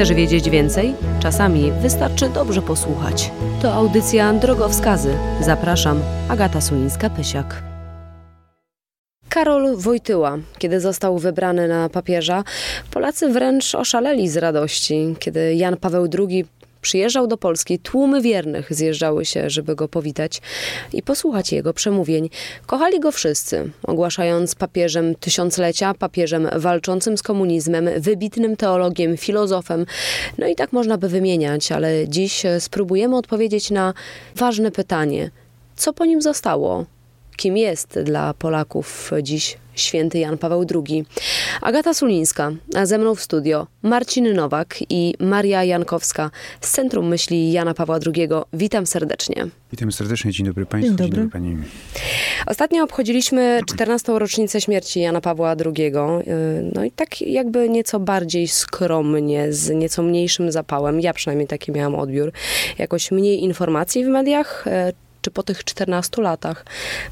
[0.00, 0.94] Chcesz wiedzieć więcej?
[1.22, 3.30] Czasami wystarczy dobrze posłuchać.
[3.62, 5.14] To audycja Drogowskazy.
[5.40, 7.44] Zapraszam, Agata Sulińska-Pysiak.
[9.28, 12.44] Karol Wojtyła, kiedy został wybrany na papieża,
[12.90, 15.14] Polacy wręcz oszaleli z radości.
[15.18, 16.46] Kiedy Jan Paweł II
[16.80, 20.42] przyjeżdżał do Polski, tłumy wiernych zjeżdżały się, żeby go powitać
[20.92, 22.30] i posłuchać jego przemówień.
[22.66, 29.86] Kochali go wszyscy, ogłaszając papieżem tysiąclecia, papieżem walczącym z komunizmem, wybitnym teologiem, filozofem.
[30.38, 33.94] No i tak można by wymieniać, ale dziś spróbujemy odpowiedzieć na
[34.36, 35.30] ważne pytanie:
[35.76, 36.84] co po nim zostało?
[37.36, 41.04] Kim jest dla Polaków dziś święty Jan Paweł II.
[41.62, 47.52] Agata Sulińska, a ze mną w studio Marcin Nowak i Maria Jankowska z Centrum Myśli
[47.52, 48.28] Jana Pawła II.
[48.52, 49.46] Witam serdecznie.
[49.70, 51.56] Witam serdecznie, dzień dobry Państwu, dzień dobry, dzień dobry Pani.
[52.46, 54.12] Ostatnio obchodziliśmy 14.
[54.18, 55.92] rocznicę śmierci Jana Pawła II.
[56.74, 61.94] No i tak jakby nieco bardziej skromnie, z nieco mniejszym zapałem, ja przynajmniej taki miałam
[61.94, 62.32] odbiór,
[62.78, 64.64] jakoś mniej informacji w mediach,
[65.20, 66.64] czy po tych 14 latach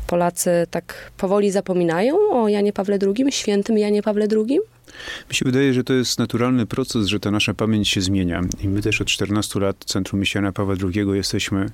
[0.07, 4.61] Polacy tak powoli zapominają o Janie Pawle II, świętym Janie Pawle II?
[5.31, 8.43] Mi się wydaje, że to jest naturalny proces, że ta nasza pamięć się zmienia.
[8.65, 11.67] I my też od 14 lat Centrum Misjana Pawła II jesteśmy,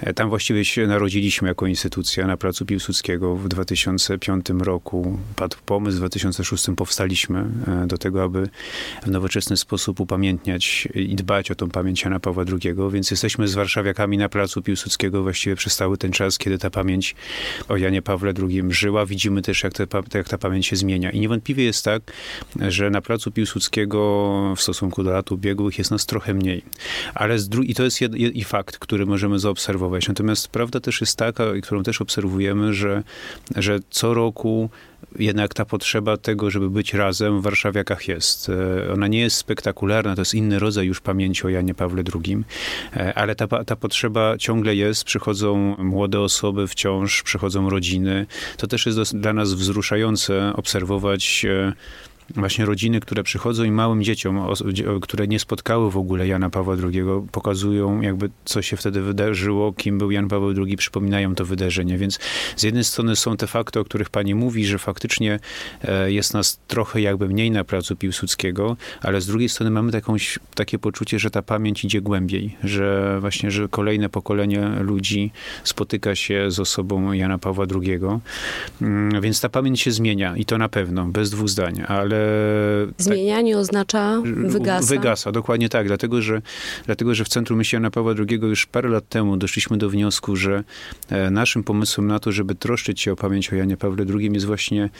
[0.00, 5.18] e, tam właściwie się narodziliśmy jako instytucja na Placu Piłsudskiego w 2005 roku.
[5.36, 8.48] Padł pomysł, w 2006 powstaliśmy e, do tego, aby
[9.02, 13.54] w nowoczesny sposób upamiętniać i dbać o tą pamięć Jana Pawła II, więc jesteśmy z
[13.54, 17.14] warszawiakami na Placu Piłsudskiego właściwie przez cały ten czas, kiedy ta pamięć
[17.68, 19.06] o Janie Pawle II żyła.
[19.06, 21.10] Widzimy też, jak, te, jak ta pamięć się zmienia.
[21.10, 22.12] I niewątpliwie jest tak,
[22.68, 26.64] że na placu Piłsudskiego w stosunku do lat ubiegłych jest nas trochę mniej.
[27.14, 30.08] Ale dru- i to jest jed- i fakt, który możemy zaobserwować.
[30.08, 33.02] Natomiast prawda też jest taka, którą też obserwujemy, że,
[33.56, 34.70] że co roku
[35.18, 38.48] jednak ta potrzeba tego, żeby być razem w warszawiakach jest.
[38.48, 42.44] E, ona nie jest spektakularna, to jest inny rodzaj już pamięci o Janie Pawle II,
[42.96, 45.04] e, ale ta, ta potrzeba ciągle jest.
[45.04, 48.26] Przychodzą młode osoby wciąż, przychodzą rodziny.
[48.56, 51.72] To też jest dla nas wzruszające obserwować e,
[52.34, 54.46] właśnie rodziny, które przychodzą i małym dzieciom,
[55.02, 57.02] które nie spotkały w ogóle Jana Pawła II,
[57.32, 61.98] pokazują jakby co się wtedy wydarzyło, kim był Jan Paweł II, przypominają to wydarzenie.
[61.98, 62.18] Więc
[62.56, 65.38] z jednej strony są te fakty, o których pani mówi, że faktycznie
[65.82, 70.16] e, jest nas trochę jakby mniej na placu Piłsudskiego, ale z drugiej strony mamy taką,
[70.54, 75.30] takie poczucie, że ta pamięć idzie głębiej, że właśnie, że kolejne pokolenie ludzi
[75.64, 78.00] spotyka się z osobą Jana Pawła II.
[78.82, 82.19] Mm, więc ta pamięć się zmienia i to na pewno, bez dwóch zdań, ale.
[82.98, 84.94] Zmienianie tak, oznacza wygasa.
[84.94, 85.86] Wygasa, dokładnie tak.
[85.86, 86.42] Dlatego że,
[86.86, 90.64] dlatego, że w Centrum Misjana Pawła II już parę lat temu doszliśmy do wniosku, że
[91.08, 94.46] e, naszym pomysłem na to, żeby troszczyć się o pamięć o Janie Pawle II jest
[94.46, 94.90] właśnie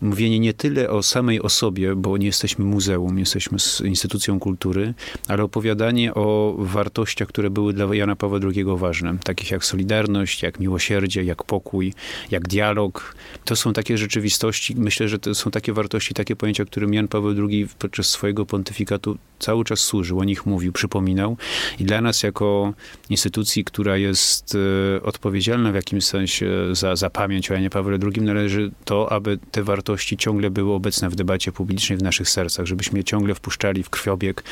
[0.00, 4.94] mówienie nie tyle o samej osobie, bo nie jesteśmy muzeum, jesteśmy instytucją kultury,
[5.28, 10.60] ale opowiadanie o wartościach, które były dla Jana Pawła II ważne, takich jak solidarność, jak
[10.60, 11.94] miłosierdzie, jak pokój,
[12.30, 13.14] jak dialog.
[13.44, 17.48] To są takie rzeczywistości, myślę, że to są takie wartości, takie pojęcia, którym Jan Paweł
[17.48, 21.36] II podczas swojego pontyfikatu cały czas służył, o nich mówił, przypominał.
[21.78, 22.72] I dla nas, jako
[23.10, 24.56] instytucji, która jest
[24.96, 29.38] e, odpowiedzialna w jakimś sensie za, za pamięć o Janie Pawle II, należy to, aby
[29.50, 33.82] te wartości ciągle były obecne w debacie publicznej, w naszych sercach, żebyśmy je ciągle wpuszczali
[33.82, 34.44] w krwiobieg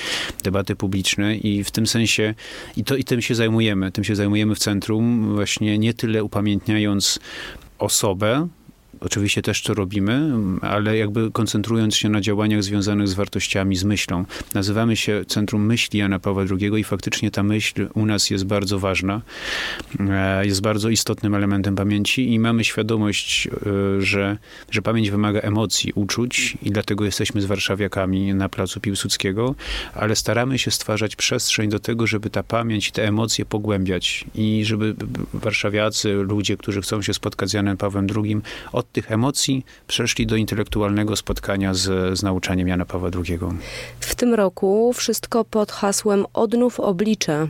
[0.44, 2.34] debaty publicznej i w tym sensie,
[2.76, 7.18] i, to, i tym się zajmujemy, tym się zajmujemy w centrum, właśnie nie tyle upamiętniając
[7.78, 8.48] osobę,
[9.00, 10.30] oczywiście też to robimy,
[10.60, 14.24] ale jakby koncentrując się na działaniach związanych z wartościami, z myślą.
[14.54, 18.78] Nazywamy się Centrum Myśli Jana Pawła II i faktycznie ta myśl u nas jest bardzo
[18.78, 19.22] ważna,
[20.00, 24.38] e, jest bardzo istotnym elementem pamięci i mamy świadomość, e, że,
[24.70, 29.54] że pamięć wymaga emocji, uczuć i dlatego jesteśmy z warszawiakami na Placu Piłsudskiego,
[29.94, 34.94] ale staramy się stwarzać przestrzeń do tego, żeby ta pamięć te emocje pogłębiać i żeby
[35.34, 38.36] warszawiacy, ludzie, którzy chcą się spotkać z Janem Pawłem II,
[38.72, 43.38] od tych emocji przeszli do intelektualnego spotkania z, z nauczaniem Jana Pawła II.
[44.00, 47.48] W tym roku wszystko pod hasłem Odnów oblicze.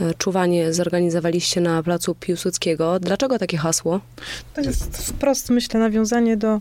[0.00, 3.00] E, czuwanie zorganizowaliście na Placu Piłsudskiego.
[3.00, 4.00] Dlaczego takie hasło?
[4.54, 6.60] To jest wprost, myślę, nawiązanie do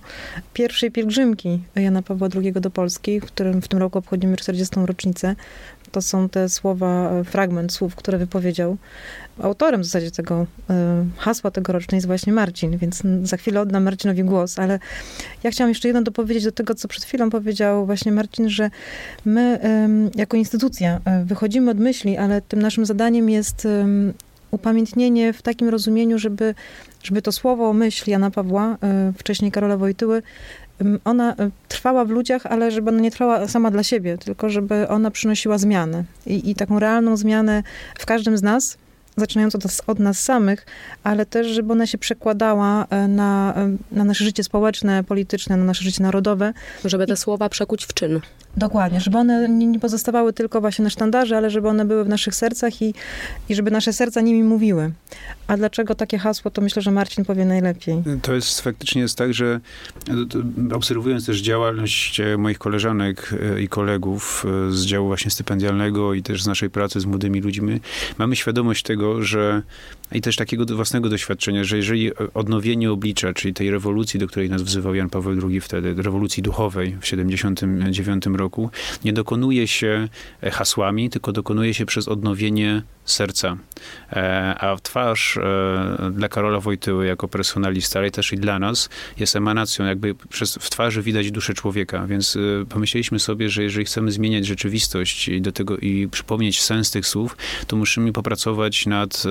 [0.54, 4.76] pierwszej pielgrzymki Jana Pawła II do Polski, w którym w tym roku obchodzimy 40.
[4.86, 5.36] rocznicę.
[5.92, 8.78] To są te słowa, e, fragment słów, które wypowiedział.
[9.40, 14.24] Autorem w zasadzie tego e, hasła tegorocznej jest właśnie Marcin, więc za chwilę oddam Marcinowi
[14.24, 14.80] głos, ale
[15.44, 18.70] ja chciałam jeszcze jedno dopowiedzieć do tego, co przed chwilą powiedział właśnie Marcin, że
[19.26, 19.60] my
[20.16, 23.68] jako instytucja e, wychodzimy od myśli, ale tym naszym zadaniem jest
[24.52, 26.56] upamiętnienie w takim rozumieniu, żeby,
[27.04, 28.78] żeby to słowo, myśl Jana Pawła,
[29.18, 30.22] wcześniej Karola Wojtyły,
[31.06, 34.88] ona e, trwała w ludziach, ale żeby ona nie trwała sama dla siebie, tylko żeby
[34.88, 36.04] ona przynosiła zmianę.
[36.26, 37.64] I, i taką realną zmianę
[38.00, 38.78] w każdym z nas,
[39.18, 40.66] zaczynając od, od, nas samych,
[41.04, 45.64] ale też, żeby ona się przekładała e, na, e, na nasze życie społeczne, polityczne, na
[45.64, 46.54] nasze życie narodowe.
[46.86, 48.22] Żeby te I, słowa przekuć w czyn.
[48.58, 52.36] Dokładnie, żeby one nie, pozostawały tylko właśnie na sztandarze, ale żeby one były w naszych
[52.36, 52.94] sercach i,
[53.50, 54.92] i żeby nasze serca nimi mówiły.
[55.48, 58.04] A dlaczego takie hasło, to myślę, że Marcin powie najlepiej.
[58.22, 59.60] To jest faktycznie jest tak, że
[60.74, 63.30] obserwując też działalność e, moich koleżanek
[63.62, 67.80] i kolegów z działu właśnie stypendialnego i też z naszej pracy z młodymi ludźmi,
[68.18, 69.62] mamy świadomość tego, że
[70.12, 74.62] i też takiego własnego doświadczenia, że jeżeli odnowienie oblicza, czyli tej rewolucji, do której nas
[74.62, 78.70] wzywał Jan Paweł II wtedy, rewolucji duchowej w 79 roku,
[79.06, 80.08] nie dokonuje się
[80.44, 83.58] e, hasłami, tylko dokonuje się przez odnowienie serca.
[84.12, 89.36] E, a twarz e, dla Karola Wojtyły jako personalista, ale też i dla nas jest
[89.36, 92.38] emanacją, jakby przez, w twarzy widać duszę człowieka, więc
[92.70, 97.38] pomyśleliśmy sobie, że jeżeli chcemy zmieniać rzeczywistość i do tego i przypomnieć sens tych słów,
[97.68, 99.24] to musimy popracować nad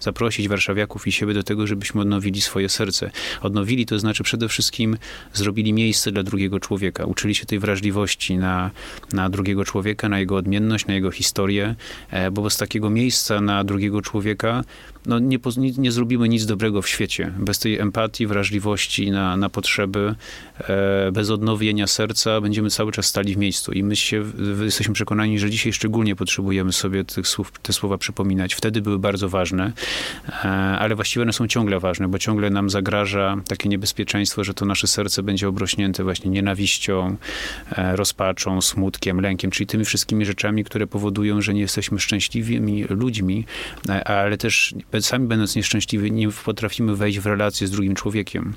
[0.00, 3.10] zaprosić warszawiaków i siebie do tego, żebyśmy odnowili swoje serce.
[3.42, 4.96] Odnowili to znaczy przede wszystkim
[5.32, 7.04] zrobili miejsce dla drugiego człowieka.
[7.04, 8.70] Uczyli się tej wrażliwości na,
[9.12, 11.74] na drugiego człowieka, na jego odmienność, na jego historię,
[12.10, 14.64] e, bo z takiego miejsca na drugiego człowieka
[15.10, 15.38] no nie,
[15.78, 17.32] nie, zrobimy nic dobrego w świecie.
[17.38, 20.14] Bez tej empatii, wrażliwości na, na potrzeby,
[20.60, 23.72] e, bez odnowienia serca będziemy cały czas stali w miejscu.
[23.72, 24.24] I my się,
[24.64, 28.54] jesteśmy przekonani, że dzisiaj szczególnie potrzebujemy sobie tych słów, te słowa przypominać.
[28.54, 29.72] Wtedy były bardzo ważne,
[30.28, 30.48] e,
[30.78, 34.86] ale właściwie one są ciągle ważne, bo ciągle nam zagraża takie niebezpieczeństwo, że to nasze
[34.86, 37.16] serce będzie obrośnięte właśnie nienawiścią,
[37.72, 43.44] e, rozpaczą, smutkiem, lękiem, czyli tymi wszystkimi rzeczami, które powodują, że nie jesteśmy szczęśliwymi ludźmi,
[43.88, 44.74] e, ale też
[45.06, 48.54] sami będąc nieszczęśliwi, nie potrafimy wejść w relację z drugim człowiekiem,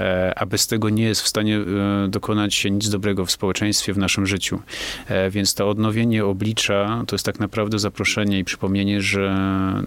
[0.00, 3.92] e, a bez tego nie jest w stanie e, dokonać się nic dobrego w społeczeństwie,
[3.92, 4.62] w naszym życiu.
[5.08, 9.34] E, więc to odnowienie oblicza to jest tak naprawdę zaproszenie i przypomnienie, że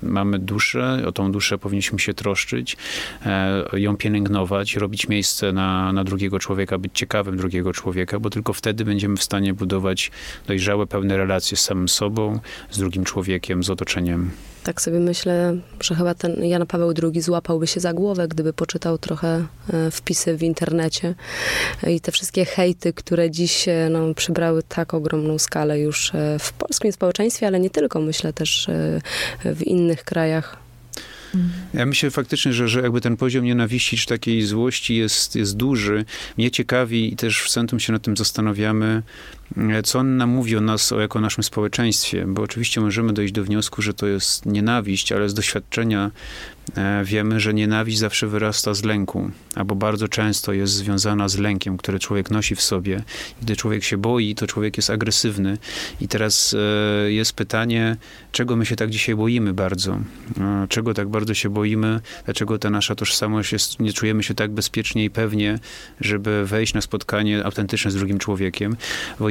[0.04, 2.78] mamy duszę, o tą duszę powinniśmy się troszczyć,
[3.74, 8.86] ją pielęgnować, robić miejsce na, na drugiego człowieka, być ciekawym drugiego człowieka, bo tylko wtedy
[8.86, 10.12] będziemy w stanie budować
[10.48, 12.40] dojrzałe, pełne relacje z samym sobą,
[12.72, 14.32] z drugim człowiekiem, z otoczeniem.
[14.64, 18.98] Tak sobie myślę, że chyba ten Jan Paweł II złapałby się za głowę, gdyby poczytał
[18.98, 21.16] trochę e, wpisy w internecie
[21.88, 26.54] i te wszystkie hejty, które dziś e, no, przybrały tak ogromną skalę już e, w
[26.54, 28.68] polskim społeczeństwie, ale nie tylko, myślę też
[29.46, 30.64] w innych krajach.
[31.74, 36.06] Ja myślę faktycznie, że, że jakby ten poziom nienawiści czy takiej złości jest, jest duży.
[36.38, 39.04] Mnie ciekawi i też w centrum się nad tym zastanawiamy,
[39.84, 43.44] co on nam mówi o nas, o jako naszym społeczeństwie, bo oczywiście możemy dojść do
[43.44, 46.12] wniosku, że to jest nienawiść, ale z doświadczenia
[46.78, 51.78] e, wiemy, że nienawiść zawsze wyrasta z lęku, albo bardzo często jest związana z lękiem,
[51.78, 53.04] który człowiek nosi w sobie.
[53.42, 55.58] Gdy człowiek się boi, to człowiek jest agresywny.
[56.02, 56.56] I teraz
[57.06, 57.98] e, jest pytanie,
[58.32, 60.00] czego my się tak dzisiaj boimy bardzo?
[60.40, 62.00] E, czego tak bardzo się boimy?
[62.26, 65.60] Dlaczego ta nasza tożsamość jest, nie czujemy się tak bezpiecznie i pewnie,
[66.02, 68.78] żeby wejść na spotkanie autentyczne z drugim człowiekiem?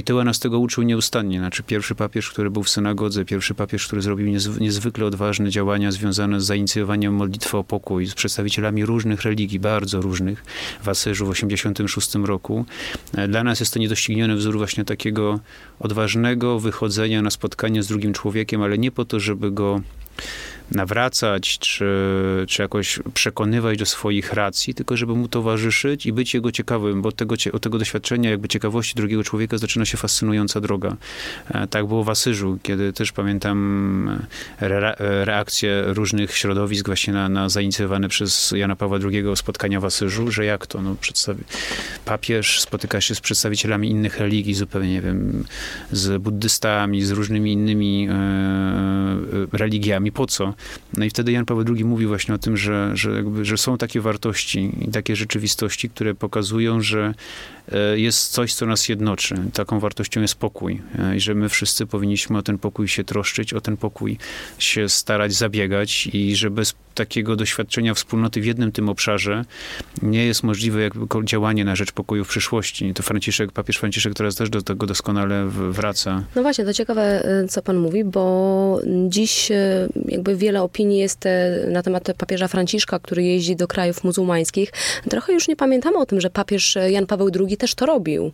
[0.05, 1.39] Tyła nas tego uczył nieustannie.
[1.39, 4.27] Znaczy pierwszy papież, który był w synagodze, pierwszy papież, który zrobił
[4.61, 10.45] niezwykle odważne działania związane z zainicjowaniem modlitwy o pokój z przedstawicielami różnych religii, bardzo różnych,
[10.83, 12.65] w Asyżu w 86 roku.
[13.29, 15.41] Dla nas jest to niedościgniony wzór właśnie takiego
[15.81, 19.81] odważnego wychodzenia na spotkanie z drugim człowiekiem, ale nie po to, żeby go
[20.75, 21.87] nawracać, czy,
[22.49, 27.09] czy jakoś przekonywać do swoich racji, tylko żeby mu towarzyszyć i być jego ciekawym, bo
[27.09, 30.97] od tego, od tego doświadczenia, jakby ciekawości drugiego człowieka zaczyna się fascynująca droga.
[31.51, 34.09] E, tak było w Asyżu, kiedy też pamiętam
[34.61, 39.85] e, re, reakcje różnych środowisk właśnie na, na zainicjowane przez Jana Pawła II spotkania w
[39.85, 40.97] Asyżu, że jak to, no,
[42.05, 45.45] papież spotyka się z przedstawicielami innych religii, zupełnie, nie wiem,
[45.93, 48.17] z buddystami, z różnymi innymi e,
[49.53, 50.13] religiami.
[50.13, 50.55] Po co?
[50.97, 53.79] No i wtedy Jan Paweł II mówi właśnie o tym, że, że, jakby, że są
[53.79, 57.15] takie wartości i takie rzeczywistości, które pokazują, że
[57.73, 59.35] e, jest coś, co nas jednoczy.
[59.53, 63.55] Taką wartością jest pokój e, i że my wszyscy powinniśmy o ten pokój się troszczyć,
[63.55, 64.19] o ten pokój
[64.59, 69.45] się starać, zabiegać i że bez takiego doświadczenia wspólnoty w jednym tym obszarze
[70.03, 72.95] nie jest możliwe jakby działanie na rzecz pokoju w przyszłości.
[72.95, 76.25] To Franciszek, papież Franciszek teraz też do tego doskonale wraca.
[76.37, 79.49] No właśnie, to ciekawe, e, co pan mówi, bo dziś
[80.09, 84.73] jakby wiele opinii jest e, na temat papieża Franciszka, który jeździ do krajów muzułmańskich.
[85.11, 88.33] Trochę już nie pamiętamy o tym, że papież Jan Paweł II też to robił.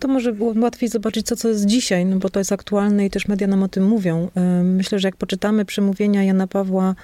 [0.00, 3.10] To może było łatwiej zobaczyć, co, co jest dzisiaj, no bo to jest aktualne i
[3.10, 4.28] też media nam o tym mówią.
[4.64, 6.94] Myślę, że jak poczytamy przemówienia Jana Pawła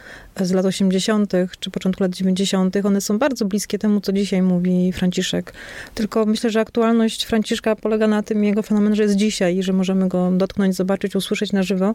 [0.40, 1.32] z lat 80.
[1.60, 5.52] czy początku lat 90., one są bardzo bliskie temu, co dzisiaj mówi Franciszek.
[5.94, 9.72] Tylko myślę, że aktualność Franciszka polega na tym jego fenomen, że jest dzisiaj i że
[9.72, 11.94] możemy go dotknąć, zobaczyć, usłyszeć na żywo.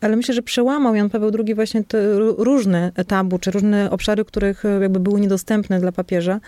[0.00, 4.62] Ale myślę, że przełamał Jan Paweł II właśnie te różne tabu, czy różne obszary, których
[4.80, 6.40] jakby były niedostępne dla papieża.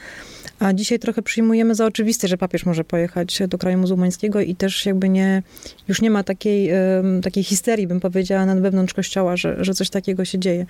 [0.59, 4.87] A dzisiaj trochę przyjmujemy za oczywiste, że papież może pojechać do kraju muzułmańskiego i też
[4.87, 5.43] jakby nie,
[5.89, 6.71] już nie ma takiej,
[7.23, 10.67] takiej histerii, bym powiedziała, na wewnątrz kościoła, że, że coś takiego się dzieje.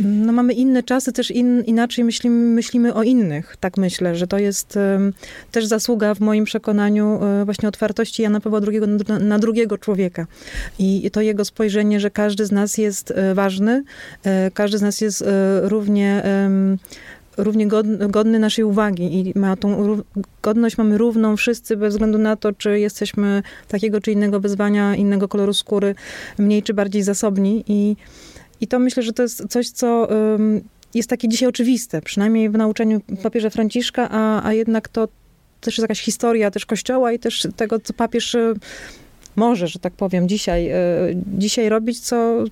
[0.00, 4.38] No mamy inne czasy, też in, inaczej myślimy, myślimy o innych, tak myślę, że to
[4.38, 4.78] jest
[5.52, 10.26] też zasługa w moim przekonaniu e, właśnie otwartości Jana Pawła II na, na drugiego człowieka.
[10.78, 13.84] I to jego spojrzenie, że każdy z nas jest e, ważny,
[14.24, 15.24] e, każdy z nas jest
[15.62, 16.22] równie
[17.36, 17.68] równie
[18.10, 19.98] godny, naszej uwagi i ma tą
[20.42, 25.28] godność mamy równą wszyscy bez względu na to, czy jesteśmy takiego czy innego wyzwania, innego
[25.28, 25.94] koloru skóry,
[26.38, 27.96] mniej czy bardziej zasobni i,
[28.60, 30.60] i to myślę, że to jest coś, co um,
[30.94, 35.08] jest takie dzisiaj oczywiste, przynajmniej w nauczaniu papieża Franciszka, a, a jednak to
[35.60, 38.36] też jest jakaś historia też Kościoła i też tego, co papież
[39.36, 40.78] może, że tak powiem, dzisiaj, e,
[41.38, 42.44] dzisiaj robić, co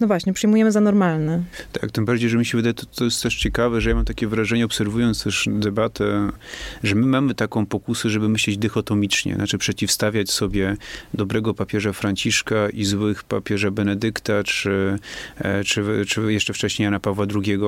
[0.00, 1.42] no właśnie, przyjmujemy za normalne.
[1.72, 4.04] Tak, tym bardziej, że mi się wydaje, to, to jest też ciekawe, że ja mam
[4.04, 6.30] takie wrażenie, obserwując też debatę,
[6.82, 10.76] że my mamy taką pokusę, żeby myśleć dychotomicznie, znaczy przeciwstawiać sobie
[11.14, 14.98] dobrego papieża Franciszka i złych papieża Benedykta, czy,
[15.38, 17.58] e, czy, czy jeszcze wcześniej Jana Pawła II.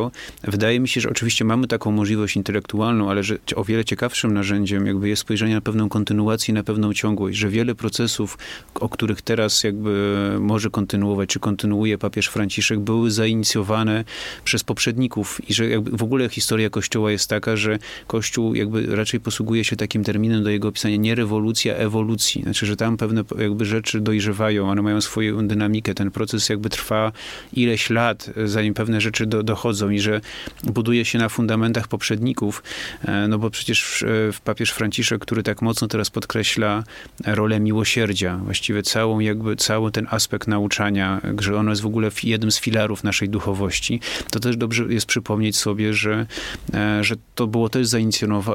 [0.45, 4.87] Wydaje mi się, że oczywiście mamy taką możliwość intelektualną, ale że o wiele ciekawszym narzędziem
[4.87, 8.39] jakby jest spojrzenie na pewną kontynuację, na pewną ciągłość, że wiele procesów,
[8.75, 9.93] o których teraz jakby
[10.41, 14.05] może kontynuować, czy kontynuuje papież Franciszek, były zainicjowane
[14.45, 19.65] przez poprzedników i że w ogóle historia Kościoła jest taka, że Kościół jakby raczej posługuje
[19.65, 22.43] się takim terminem do jego opisania nie rewolucja, ewolucji.
[22.43, 27.13] Znaczy, że tam pewne jakby rzeczy dojrzewają, one mają swoją dynamikę, ten proces jakby trwa
[27.53, 30.21] ileś lat, zanim pewne rzeczy do, dochodzą i że
[30.65, 32.63] buduje się na fundamentach poprzedników,
[33.05, 36.85] e, no bo przecież w papież Franciszek, który tak mocno teraz podkreśla
[37.27, 42.51] rolę miłosierdzia, właściwie całą jakby, cały ten aspekt nauczania, że ono jest w ogóle jednym
[42.51, 44.01] z filarów naszej duchowości,
[44.31, 46.27] to też dobrze jest przypomnieć sobie, że,
[46.75, 47.87] e, że to było też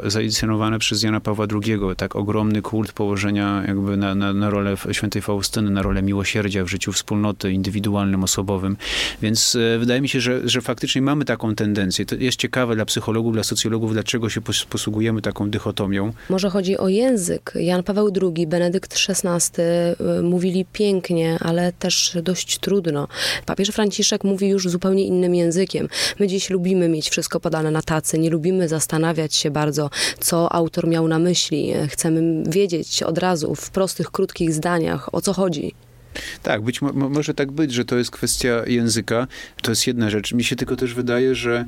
[0.06, 5.22] zainicjonowane przez Jana Pawła II, tak ogromny kult położenia jakby na, na, na rolę świętej
[5.22, 8.78] Faustyny, na rolę miłosierdzia w życiu wspólnoty, indywidualnym, osobowym.
[9.22, 12.06] Więc e, wydaje mi się, że, że faktycznie mamy taką tendencję.
[12.06, 16.14] To jest ciekawe dla psychologów, dla socjologów, dlaczego się posługujemy taką dychotomią.
[16.30, 17.54] Może chodzi o język.
[17.56, 19.58] Jan Paweł II, Benedykt XVI
[20.20, 23.08] Y, mówili pięknie, ale też dość trudno.
[23.48, 25.90] Papież Franciszek mówi już zupełnie innym językiem.
[26.20, 29.90] My dziś lubimy mieć wszystko podane na tacy, nie lubimy zastanawiać się bardzo,
[30.20, 31.74] co autor miał na myśli.
[31.90, 35.74] Chcemy wiedzieć od razu w prostych, krótkich zdaniach, o co chodzi.
[36.44, 39.28] Tak, być mo może tak być, że to jest kwestia języka.
[39.62, 40.34] To jest jedna rzecz.
[40.34, 41.66] Mi się tylko też wydaje, że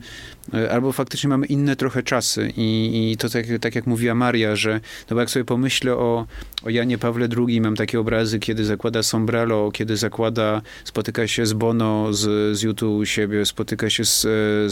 [0.54, 4.56] e, albo faktycznie mamy inne trochę czasy i, i to tak, tak, jak mówiła Maria,
[4.56, 6.26] że no bo jak sobie pomyślę o,
[6.64, 11.54] o Janie Pawle II, mam takie obrazy, kiedy zakłada sombrero, kiedy zakłada, spotyka się z
[11.54, 14.22] Bono z, z YouTube siebie, spotyka się z,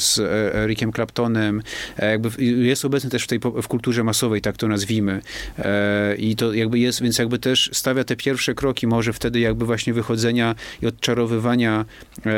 [0.03, 0.19] z
[0.55, 1.62] Ericiem Claptonem,
[1.98, 5.22] e, jakby jest obecny też w tej w kulturze masowej, tak to nazwijmy.
[5.60, 9.65] E, I to jakby jest, więc jakby też stawia te pierwsze kroki, może wtedy jakby
[9.67, 11.86] właśnie wychodzenia i odczarowywania
[12.25, 12.31] e,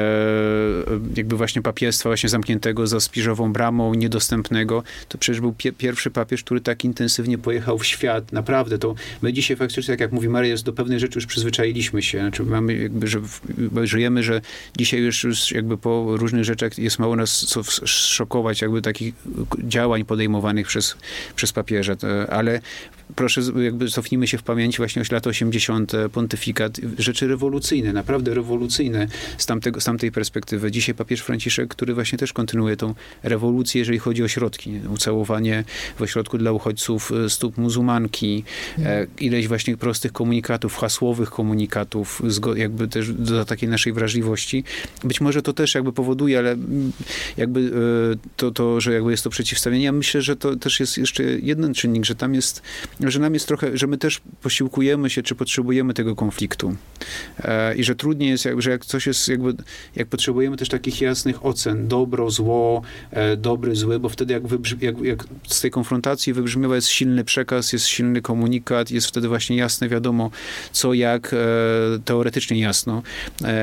[1.15, 6.43] jakby właśnie papiestwa właśnie zamkniętego za spiżową bramą, niedostępnego, to przecież był pie pierwszy papież,
[6.43, 8.31] który tak intensywnie pojechał w świat.
[8.31, 12.19] Naprawdę, to my dzisiaj faktycznie, tak jak mówi Maria, do pewnej rzeczy już przyzwyczailiśmy się.
[12.19, 13.19] Znaczy mamy jakby, że
[13.83, 14.41] żyjemy, że
[14.77, 19.13] dzisiaj już, już jakby po różnych rzeczach jest mało nas co szokować, jakby takich
[19.63, 20.95] działań podejmowanych przez,
[21.35, 21.95] przez papieża.
[22.29, 22.61] Ale
[23.15, 25.91] proszę, jakby cofnijmy się w pamięci właśnie o lata 80.
[26.11, 26.79] pontyfikat,
[27.19, 29.07] rzeczy rewolucyjne, naprawdę rewolucyjne
[29.37, 30.71] z, tamtego, z tamtej perspektywy.
[30.71, 34.79] Dzisiaj papież Franciszek, który właśnie też kontynuuje tą rewolucję, jeżeli chodzi o środki.
[34.93, 35.63] Ucałowanie
[35.97, 38.43] w ośrodku dla uchodźców e, stóp muzułmanki,
[38.77, 39.07] mm.
[39.19, 42.21] ileś właśnie prostych komunikatów, hasłowych komunikatów,
[42.55, 44.63] jakby też do takiej naszej wrażliwości.
[45.03, 46.55] Być może to też jakby powoduje, ale
[47.37, 49.85] jakby e, to, to że jakby jest to przeciwstawienie.
[49.85, 52.61] Ja myślę, że to też jest jeszcze jeden czynnik, że tam jest
[52.99, 56.75] że nam jest trochę, że my też posiłkujemy się, czy potrzebujemy tego konfliktu.
[57.39, 59.53] E, I że trudniej jest, że jak coś jest jakby,
[59.95, 64.43] jak potrzebujemy też takich jasnych ocen, dobro, zło, e, dobry, zły, bo wtedy jak,
[64.81, 69.57] jak, jak z tej konfrontacji wybrzmiewa jest silny przekaz, jest silny komunikat, jest wtedy właśnie
[69.57, 70.31] jasne, wiadomo
[70.71, 71.37] co, jak, e,
[72.05, 73.01] teoretycznie jasno.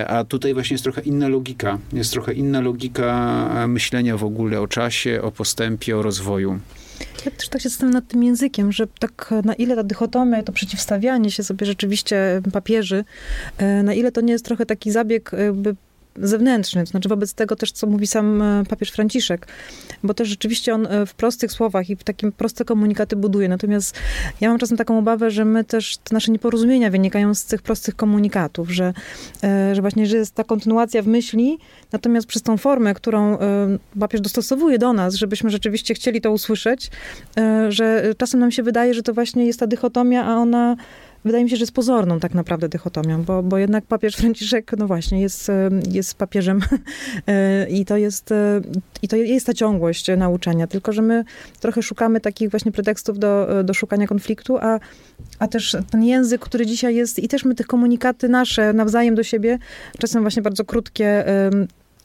[0.07, 1.79] A tutaj właśnie jest trochę inna logika.
[1.93, 6.61] Jest trochę inna logika myślenia w ogóle o czasie, o postępie, o rozwoju.
[7.25, 10.53] Ja też tak się zastanawiam nad tym językiem, że tak na ile ta dychotomia, to
[10.53, 13.05] przeciwstawianie się sobie rzeczywiście papieży,
[13.59, 15.75] e, na ile to nie jest trochę taki zabieg jakby
[16.23, 19.47] zewnętrzny, to znaczy wobec tego też, co mówi sam e, papież Franciszek,
[20.03, 23.49] bo też rzeczywiście on e, w prostych słowach i w takim proste komunikaty buduje.
[23.49, 23.99] Natomiast
[24.41, 27.97] ja mam czasem taką obawę, że my też, te nasze nieporozumienia wynikają z tych prostych
[27.97, 28.93] komunikatów, że,
[29.45, 31.59] e, że właśnie, że jest ta kontynuacja w myśli,
[31.93, 33.39] natomiast przez tą formę, którą
[34.01, 36.91] papież dostosowuje do nas, żebyśmy rzeczywiście chcieli to usłyszeć,
[37.69, 40.77] że czasem nam się wydaje, że to właśnie jest ta dychotomia, a ona
[41.27, 44.87] wydaje mi się, że jest pozorną tak naprawdę dychotomią, bo, bo jednak papież Franciszek, no
[44.87, 46.61] właśnie, jest, e, jest papieżem
[47.27, 48.61] e, i to jest, e,
[49.03, 51.25] i to jest ta ciągłość nauczania, tylko że my
[51.61, 54.81] trochę szukamy takich właśnie pretekstów do, do szukania konfliktu, a,
[55.39, 59.23] a też ten język, który dzisiaj jest i też my tych komunikaty nasze nawzajem do
[59.23, 59.59] siebie,
[59.99, 61.25] czasem właśnie bardzo krótkie,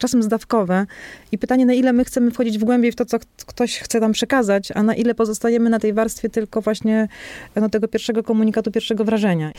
[0.01, 0.85] czasem zdawkowe.
[1.31, 4.11] I pytanie, na ile my chcemy wchodzić w głębiej w to, co ktoś chce nam
[4.11, 7.07] przekazać, a na ile pozostajemy na tej warstwie tylko właśnie
[7.55, 9.51] no, tego pierwszego komunikatu, pierwszego wrażenia.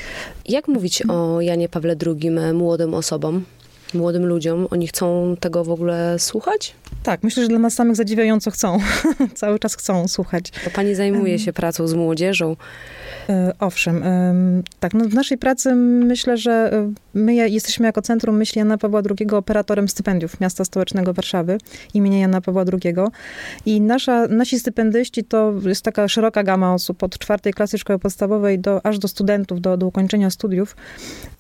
[0.49, 3.45] Jak mówić o Janie Pawle II młodym osobom?
[3.95, 4.67] młodym ludziom?
[4.71, 6.75] Oni chcą tego w ogóle słuchać?
[7.03, 8.79] Tak, myślę, że dla nas samych zadziwiająco chcą.
[9.35, 10.53] Cały czas chcą słuchać.
[10.65, 12.57] Bo pani zajmuje się pracą z młodzieżą.
[13.29, 14.05] E, owszem,
[14.81, 14.95] tak.
[14.95, 19.31] No w naszej pracy myślę, że e, my jesteśmy jako Centrum Myśli Jana Pawła II
[19.31, 21.59] operatorem stypendiów Miasta Stołecznego Warszawy
[21.95, 22.95] imienia Jana Pawła II.
[23.67, 28.59] I nasza, nasi stypendyści to jest taka szeroka gama osób od czwartej klasy szkoły podstawowej
[28.59, 30.77] do, aż do studentów, do, do ukończenia studiów.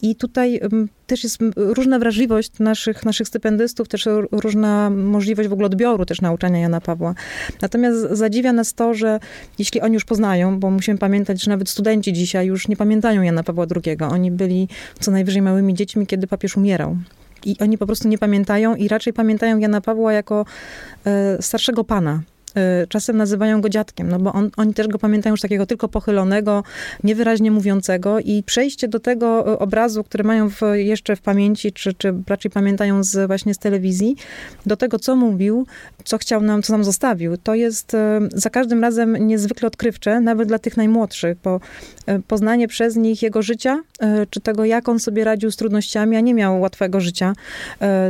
[0.02, 0.60] I tutaj
[1.06, 6.58] też jest różna wrażliwość naszych, naszych stypendystów, też różna możliwość w ogóle odbioru też nauczania
[6.58, 7.14] Jana Pawła.
[7.62, 9.20] Natomiast zadziwia nas to, że
[9.58, 13.42] jeśli oni już poznają, bo musimy pamiętać, że nawet studenci dzisiaj już nie pamiętają Jana
[13.42, 13.96] Pawła II.
[14.10, 14.68] Oni byli
[15.00, 16.96] co najwyżej małymi dziećmi, kiedy papież umierał.
[17.44, 20.44] I oni po prostu nie pamiętają i raczej pamiętają Jana Pawła jako
[21.06, 22.22] e, starszego pana,
[22.88, 26.64] czasem nazywają go dziadkiem, no bo on, oni też go pamiętają już takiego tylko pochylonego,
[27.04, 31.94] niewyraźnie mówiącego i przejście do tego y, obrazu, który mają w, jeszcze w pamięci, czy,
[31.94, 34.16] czy raczej pamiętają z, właśnie z telewizji,
[34.66, 35.66] do tego, co mówił,
[36.04, 37.98] co chciał nam, co nam zostawił, to jest y,
[38.34, 41.60] za każdym razem niezwykle odkrywcze, nawet dla tych najmłodszych, bo
[42.28, 43.82] poznanie przez nich jego życia,
[44.30, 47.32] czy tego, jak on sobie radził z trudnościami, a nie miał łatwego życia,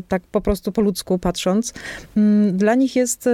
[0.08, 1.74] tak po prostu po ludzku patrząc,
[2.16, 3.28] mm, dla nich jest,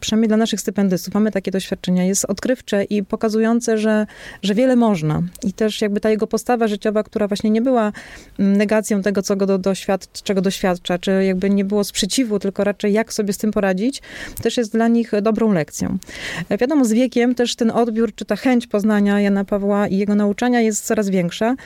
[0.00, 4.06] przynajmniej dla nas naszych stypendystów, mamy takie doświadczenia, jest odkrywcze i pokazujące, że,
[4.42, 5.22] że wiele można.
[5.44, 7.92] I też jakby ta jego postawa życiowa, która właśnie nie była
[8.38, 12.64] mm, negacją tego, co go do, doświad czego doświadcza, czy jakby nie było sprzeciwu, tylko
[12.64, 14.02] raczej jak sobie z tym poradzić,
[14.42, 15.98] też jest dla nich dobrą lekcją.
[16.48, 20.14] E, wiadomo, z wiekiem też ten odbiór, czy ta chęć poznania Jana Pawła i jego
[20.14, 21.56] nauczania jest coraz większa.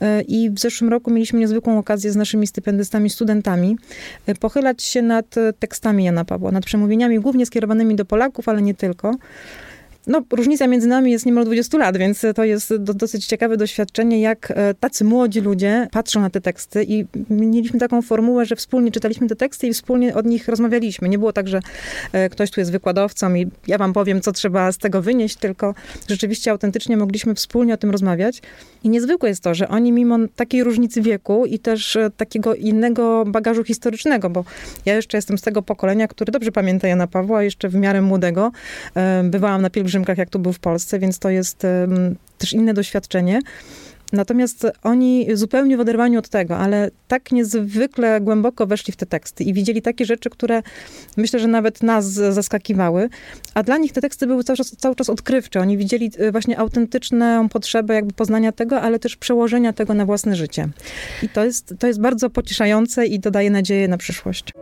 [0.00, 3.76] E, I w zeszłym roku mieliśmy niezwykłą okazję z naszymi stypendystami, studentami,
[4.26, 8.62] e, pochylać się nad tekstami Jana Pawła, nad przemówieniami głównie skierowanymi do Polaków, Polaków, ale
[8.62, 9.14] nie tylko.
[10.06, 14.20] No, różnica między nami jest niemal 20 lat, więc to jest do, dosyć ciekawe doświadczenie,
[14.20, 18.90] jak e, tacy młodzi ludzie patrzą na te teksty i mieliśmy taką formułę, że wspólnie
[18.90, 21.08] czytaliśmy te teksty i wspólnie od nich rozmawialiśmy.
[21.08, 21.60] Nie było tak, że
[22.12, 25.74] e, ktoś tu jest wykładowcą i ja wam powiem, co trzeba z tego wynieść, tylko
[26.08, 28.42] rzeczywiście autentycznie mogliśmy wspólnie o tym rozmawiać.
[28.84, 33.24] I niezwykłe jest to, że oni mimo takiej różnicy wieku i też e, takiego innego
[33.26, 34.44] bagażu historycznego, bo
[34.86, 38.52] ja jeszcze jestem z tego pokolenia, który dobrze pamięta Jana Pawła, jeszcze w miarę młodego.
[39.24, 41.66] Bywałam na pielgrzymkach, jak tu był w Polsce, więc to jest
[42.38, 43.40] też inne doświadczenie.
[44.12, 49.44] Natomiast oni zupełnie w oderwaniu od tego, ale tak niezwykle głęboko weszli w te teksty
[49.44, 50.62] i widzieli takie rzeczy, które
[51.16, 53.08] myślę, że nawet nas zaskakiwały,
[53.54, 55.60] a dla nich te teksty były cały czas, cały czas odkrywcze.
[55.60, 60.36] Oni widzieli e, właśnie autentyczną potrzebę jakby poznania tego, ale też przełożenia tego na własne
[60.36, 60.68] życie.
[61.22, 64.52] I to jest, to jest bardzo pocieszające i dodaje nadzieję na przyszłość.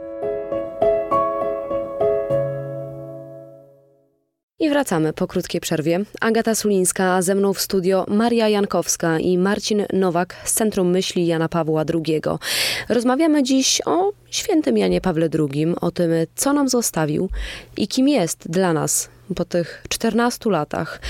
[4.59, 6.01] I wracamy po krótkiej przerwie.
[6.21, 11.49] Agata Sulińska, ze mną w studio Maria Jankowska i Marcin Nowak z Centrum Myśli Jana
[11.49, 12.21] Pawła II.
[12.88, 17.29] Rozmawiamy dziś o świętym Janie Pawle II, o tym, co nam zostawił
[17.77, 21.01] i kim jest dla nas po tych 14 latach.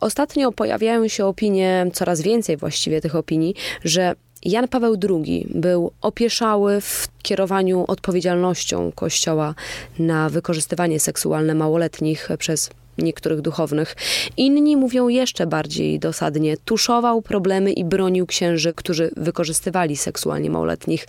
[0.00, 6.80] Ostatnio pojawiają się opinie, coraz więcej właściwie tych opinii, że Jan Paweł II był opieszały
[6.80, 9.54] w kierowaniu odpowiedzialnością Kościoła
[9.98, 13.96] na wykorzystywanie seksualne małoletnich przez niektórych duchownych.
[14.36, 21.06] Inni mówią jeszcze bardziej dosadnie, tuszował problemy i bronił księży, którzy wykorzystywali seksualnie małoletnich.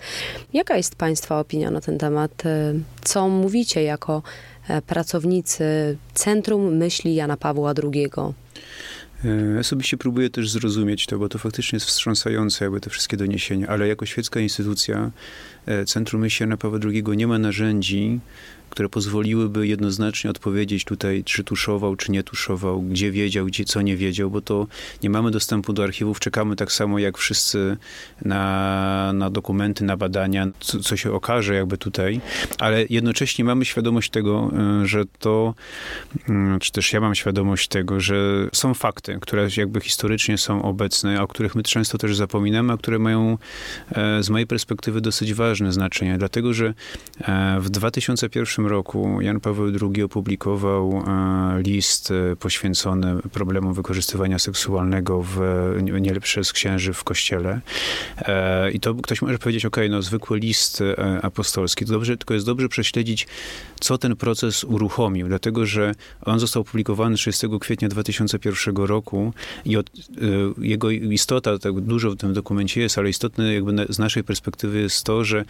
[0.52, 2.42] Jaka jest Państwa opinia na ten temat?
[3.04, 4.22] Co mówicie jako
[4.68, 8.10] e, pracownicy Centrum Myśli Jana Pawła II?
[9.24, 13.68] E, osobiście próbuję też zrozumieć to, bo to faktycznie jest wstrząsające, jakby te wszystkie doniesienia,
[13.68, 15.10] ale jako świecka instytucja
[15.66, 18.20] e, Centrum Myśli Jana Pawła II nie ma narzędzi,
[18.70, 23.96] które pozwoliłyby jednoznacznie odpowiedzieć tutaj, czy tuszował, czy nie tuszował, gdzie wiedział, gdzie co nie
[23.96, 24.66] wiedział, bo to
[25.02, 27.76] nie mamy dostępu do archiwów, czekamy tak samo jak wszyscy
[28.24, 32.20] na, na dokumenty, na badania, co, co się okaże jakby tutaj,
[32.58, 34.50] ale jednocześnie mamy świadomość tego,
[34.82, 35.54] e, że to,
[36.28, 41.22] mm, czy też ja mam świadomość tego, że są fakty, które jakby historycznie są obecne,
[41.22, 43.38] o których my często też zapominamy, a które mają
[43.92, 46.74] e, z mojej perspektywy dosyć ważne znaczenie, dlatego że
[47.20, 55.22] e, w 2001 roku Jan Paweł II opublikował e, list e, poświęcony problemom wykorzystywania seksualnego
[55.22, 55.40] w,
[55.82, 57.60] nie, przez księży w kościele.
[58.18, 60.82] E, I to ktoś może powiedzieć, ok, no zwykły list
[61.22, 63.26] apostolski, to dobrze, tylko jest dobrze prześledzić,
[63.80, 69.32] co ten proces uruchomił, dlatego że on został opublikowany 30 kwietnia 2001 roku
[69.64, 69.90] i od,
[70.58, 75.04] jego istota, tak dużo w tym dokumencie jest, ale istotne jakby z naszej perspektywy jest
[75.04, 75.44] to, że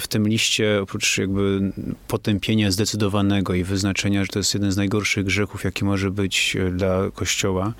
[0.00, 1.72] w tym liście oprócz jakby
[2.08, 6.56] potem potępienia zdecydowanego i wyznaczenia, że to jest jeden z najgorszych grzechów, jaki może być
[6.56, 7.72] e, dla Kościoła.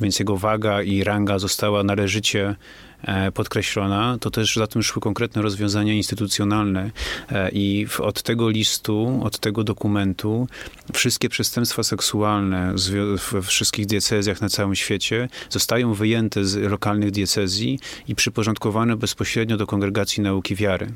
[0.00, 2.56] Więc jego waga i ranga została należycie
[3.34, 6.90] podkreślona, to też za tym szły konkretne rozwiązania instytucjonalne
[7.32, 10.48] e, i od tego listu, od tego dokumentu
[10.92, 12.74] wszystkie przestępstwa seksualne
[13.32, 19.66] we wszystkich diecezjach na całym świecie zostają wyjęte z lokalnych diecezji i przyporządkowane bezpośrednio do
[19.66, 20.92] Kongregacji Nauki Wiary.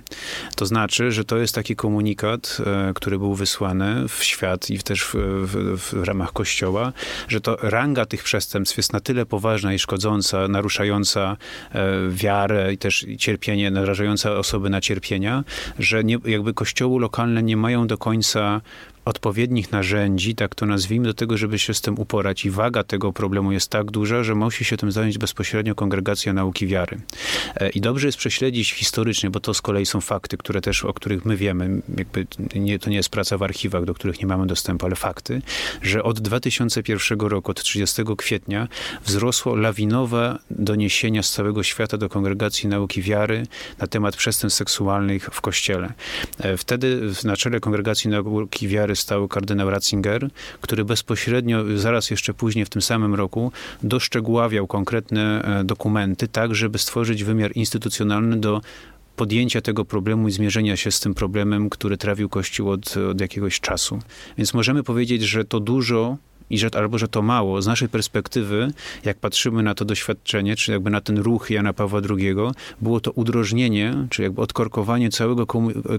[0.57, 5.05] To znaczy, że to jest taki komunikat, e, który był wysłany w świat i też
[5.05, 6.93] w, w, w ramach Kościoła,
[7.29, 11.37] że to ranga tych przestępstw jest na tyle poważna i szkodząca, naruszająca
[12.11, 15.45] wiarę i też cierpienie, narażające osoby na cierpienia,
[15.79, 18.61] że nie, jakby kościoły lokalne nie mają do końca
[19.05, 22.45] odpowiednich narzędzi, tak to nazwijmy, do tego, żeby się z tym uporać.
[22.45, 26.67] I waga tego problemu jest tak duża, że musi się tym zająć bezpośrednio Kongregacja Nauki
[26.67, 27.01] Wiary.
[27.57, 30.95] E, I dobrze jest prześledzić historycznie, bo to z kolei są fakty, które też, o
[30.95, 34.47] których my wiemy, jakby nie, to nie jest praca w archiwach, do których nie mamy
[34.47, 35.43] dostępu, ale fakty,
[35.83, 38.69] że od 2001 roku, od 30 kwietnia
[39.05, 43.47] wzrosło lawinowe doniesienia z całego świata do Kongregacji Nauki Wiary
[43.79, 45.93] na temat przestępstw seksualnych w Kościele.
[46.39, 50.29] E, wtedy na czele Kongregacji Nauki Wiary stał kardynał Ratzinger,
[50.61, 53.53] który bezpośrednio, zaraz jeszcze później w tym samym roku,
[53.83, 58.61] doszczegóławiał konkretne e, dokumenty, tak żeby stworzyć wymiar instytucjonalny do
[59.17, 63.61] podjęcia tego problemu i zmierzenia się z tym problemem, który trawił Kościół od, od jakiegoś
[63.61, 63.99] czasu.
[64.39, 66.17] Więc możemy powiedzieć, że to dużo
[66.51, 67.63] i że, albo że to mało.
[67.63, 68.69] Z naszej perspektywy,
[69.05, 72.35] jak patrzymy na to doświadczenie, czy jakby na ten ruch Jana Pawła II,
[72.81, 75.47] było to udrożnienie, czy jakby odkorkowanie całego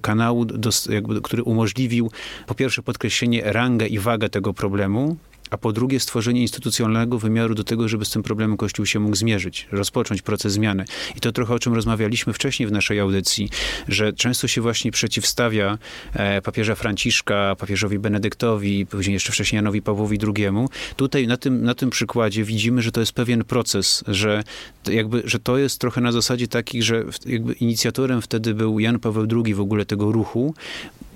[0.01, 2.11] kanału, do, jakby, który umożliwił
[2.47, 5.17] po pierwsze podkreślenie rangę i wagę tego problemu,
[5.49, 9.15] a po drugie stworzenie instytucjonalnego wymiaru do tego, żeby z tym problemem Kościół się mógł
[9.15, 10.85] zmierzyć, rozpocząć proces zmiany.
[11.15, 13.49] I to trochę o czym rozmawialiśmy wcześniej w naszej audycji,
[13.87, 15.77] że często się właśnie przeciwstawia
[16.13, 20.47] e, papieża Franciszka, papieżowi Benedyktowi, później jeszcze wcześniej Janowi Pawłowi II.
[20.95, 24.43] Tutaj na tym, na tym przykładzie widzimy, że to jest pewien proces, że
[24.87, 29.27] jakby, że to jest trochę na zasadzie takich, że jakby inicjatorem wtedy był Jan Paweł
[29.45, 30.53] II w ogóle tego ruchu,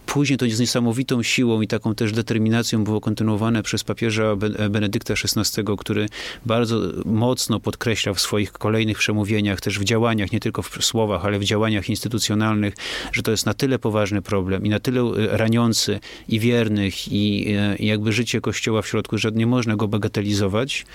[0.10, 4.36] później to z niesamowitą siłą i taką też determinacją było kontynuowane przez papieża
[4.70, 6.10] Benedykta XVI, który
[6.46, 11.40] bardzo mocno podkreślał w swoich kolejnych przemówieniach, też w działaniach, nie tylko w słowach, ale
[11.40, 12.74] w działaniach instytucjonalnych,
[13.12, 17.56] że to jest na tyle poważny problem i na tyle e, raniący i wiernych i,
[17.58, 20.86] e, i jakby życie Kościoła w środku, że nie można go bagatelizować.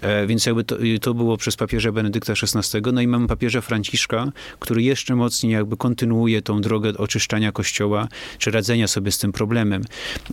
[0.00, 2.78] E, więc jakby to, to było przez papieża Benedykta XVI.
[2.92, 8.57] No i mamy papieża Franciszka, który jeszcze mocniej jakby kontynuuje tą drogę oczyszczania Kościoła, czy
[8.58, 9.84] radzenia sobie z tym problemem.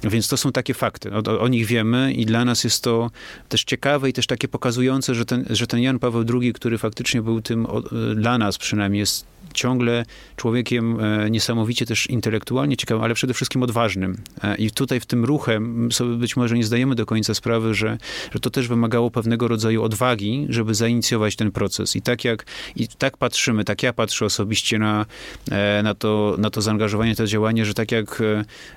[0.04, 1.12] Więc to są takie fakty.
[1.14, 3.12] O, o nich wiemy i dla nas jest to
[3.50, 7.22] też ciekawe i też takie pokazujące, że ten, że ten Jan Paweł II, który faktycznie
[7.22, 7.68] był tym,
[8.16, 14.18] dla nas przynajmniej, jest ciągle człowiekiem e, niesamowicie też intelektualnie ciekawym, ale przede wszystkim odważnym.
[14.44, 17.98] E, I tutaj w tym ruchem sobie być może nie zdajemy do końca sprawy, że,
[18.34, 21.96] że to też wymagało pewnego rodzaju odwagi, żeby zainicjować ten proces.
[21.96, 25.06] I tak jak i tak patrzymy, tak ja patrzę osobiście na,
[25.52, 28.15] e, na, to, na to zaangażowanie, to działanie, że tak jak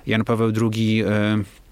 [0.06, 1.04] Jan Paweł II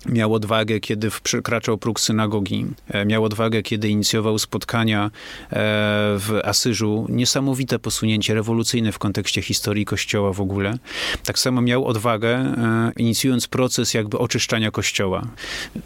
[0.09, 2.67] Miał odwagę, kiedy przekraczał próg synagogi.
[2.89, 5.11] E, miał odwagę, kiedy inicjował spotkania e,
[6.19, 7.07] w Asyżu.
[7.09, 10.79] Niesamowite posunięcie, rewolucyjne w kontekście historii Kościoła w ogóle.
[11.25, 15.27] Tak samo miał odwagę, e, inicjując proces jakby oczyszczania Kościoła.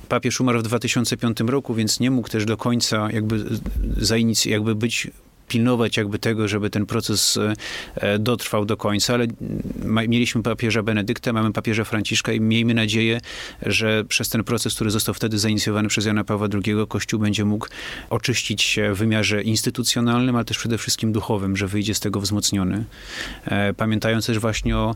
[0.08, 3.44] Papież umarł w 2005 roku, więc nie mógł też do końca jakby,
[4.46, 5.10] jakby być
[5.50, 7.54] pilnować jakby tego, żeby ten proces e,
[7.94, 9.26] e, dotrwał do końca, ale
[9.84, 13.20] mieliśmy papieża Benedykta, mamy papieża Franciszka i miejmy nadzieję,
[13.66, 17.68] że przez ten proces, który został wtedy zainicjowany przez Jana Pawła II, Kościół będzie mógł
[18.10, 22.84] oczyścić się w wymiarze instytucjonalnym, ale też przede wszystkim duchowym, że wyjdzie z tego wzmocniony.
[23.44, 24.94] E, pamiętając też właśnie o,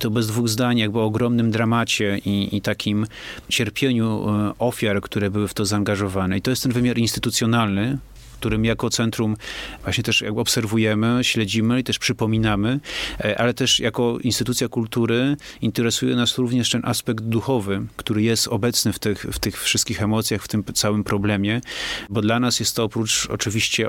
[0.00, 3.06] to bez dwóch zdań, jakby o ogromnym dramacie i, i takim
[3.48, 4.26] cierpieniu
[4.58, 6.38] ofiar, które były w to zaangażowane.
[6.38, 7.98] I to jest ten wymiar instytucjonalny,
[8.46, 9.36] którym jako centrum
[9.82, 12.80] właśnie też obserwujemy, śledzimy i też przypominamy,
[13.20, 18.92] e, ale też jako instytucja kultury interesuje nas również ten aspekt duchowy, który jest obecny
[18.92, 21.60] w tych, w tych wszystkich emocjach, w tym całym problemie,
[22.08, 23.88] bo dla nas jest to oprócz oczywiście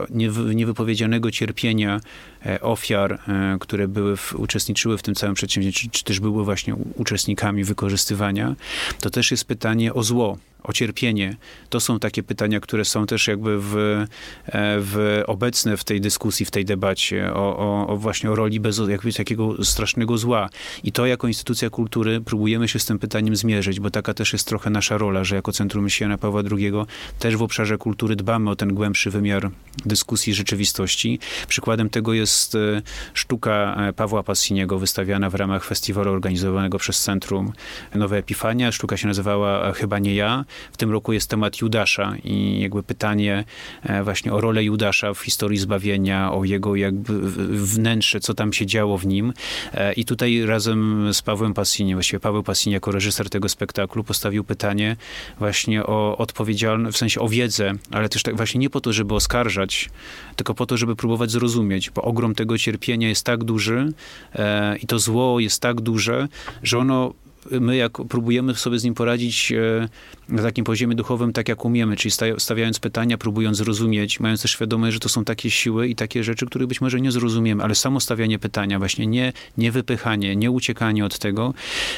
[0.54, 2.02] niewypowiedzianego cierpienia
[2.46, 6.76] e, ofiar, e, które były w, uczestniczyły w tym całym przedsięwzięciu, czy też były właśnie
[6.96, 8.56] uczestnikami wykorzystywania,
[9.00, 11.36] to też jest pytanie o zło, o cierpienie.
[11.70, 14.06] To są takie pytania, które są też jakby w,
[14.54, 18.82] w obecne w tej dyskusji, w tej debacie o, o, o właśnie o roli bez
[18.90, 20.50] jakby takiego strasznego zła.
[20.84, 24.48] I to jako instytucja kultury próbujemy się z tym pytaniem zmierzyć, bo taka też jest
[24.48, 26.72] trochę nasza rola, że jako Centrum Myślenia Pawła II
[27.20, 29.52] też w obszarze kultury dbamy o ten głębszy wymiar
[29.86, 31.20] dyskusji rzeczywistości.
[31.48, 32.82] Przykładem tego jest e,
[33.14, 37.54] sztuka e, Pawła Passiniego wystawiana w ramach festiwalu organizowanego przez Centrum
[37.96, 38.72] Nowe Epifania.
[38.72, 40.46] Sztuka się nazywała Chyba nie ja.
[40.72, 43.44] W tym roku jest temat Judasza i jakby pytanie
[43.84, 47.20] e, właśnie o rolę Judasza w historii zbawienia, o jego jakby
[47.66, 49.34] wnętrze, co tam się działo w nim.
[49.74, 54.44] E, I tutaj razem z Pawłem Passini, właściwie Paweł Passini jako reżyser tego spektaklu postawił
[54.44, 54.96] pytanie
[55.40, 59.16] właśnie o odpowiedzialność, w sensie o wiedzę, ale też tak właśnie nie po to, żeby
[59.16, 59.90] oskarżać,
[60.36, 63.94] tylko po to, żeby próbować zrozumieć, bo ogrom tego cierpienia jest tak duży
[64.36, 66.28] e, i to zło jest tak duże,
[66.64, 67.14] że ono
[67.52, 69.90] my jak próbujemy sobie z nim poradzić e,
[70.30, 74.94] na takim poziomie duchowym, tak jak umiemy, czyli stawiając pytania, próbując zrozumieć, mając też świadomość,
[74.94, 78.00] że to są takie siły i takie rzeczy, których być może nie zrozumiemy, ale samo
[78.00, 81.54] stawianie pytania, właśnie nie, nie wypychanie, nie uciekanie od tego,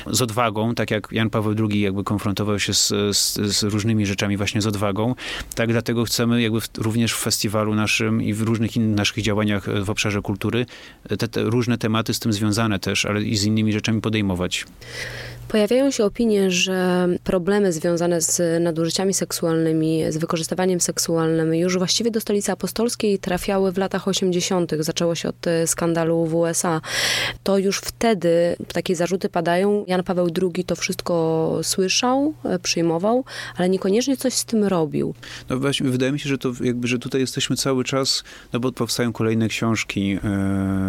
[0.07, 4.37] z odwagą, tak jak Jan Paweł II jakby konfrontował się z, z, z różnymi rzeczami
[4.37, 5.15] właśnie z odwagą,
[5.55, 9.83] tak dlatego chcemy jakby w, również w festiwalu naszym i w różnych innych naszych działaniach
[9.83, 10.65] w obszarze kultury
[11.17, 14.65] te, te różne tematy z tym związane też, ale i z innymi rzeczami podejmować.
[15.49, 22.21] Pojawiają się opinie, że problemy związane z nadużyciami seksualnymi, z wykorzystywaniem seksualnym już właściwie do
[22.21, 24.71] stolicy apostolskiej trafiały w latach 80.
[24.79, 26.81] Zaczęło się od e, skandalu w USA.
[27.43, 29.85] To już wtedy takie zarzuty padają.
[29.87, 33.25] Jan Paweł II to wszystko słyszał, e, przyjmował,
[33.57, 35.13] ale niekoniecznie coś z tym robił.
[35.49, 38.71] No właśnie, wydaje mi się, że to jakby, że tutaj jesteśmy cały czas, no bo
[38.71, 40.29] powstają kolejne książki e,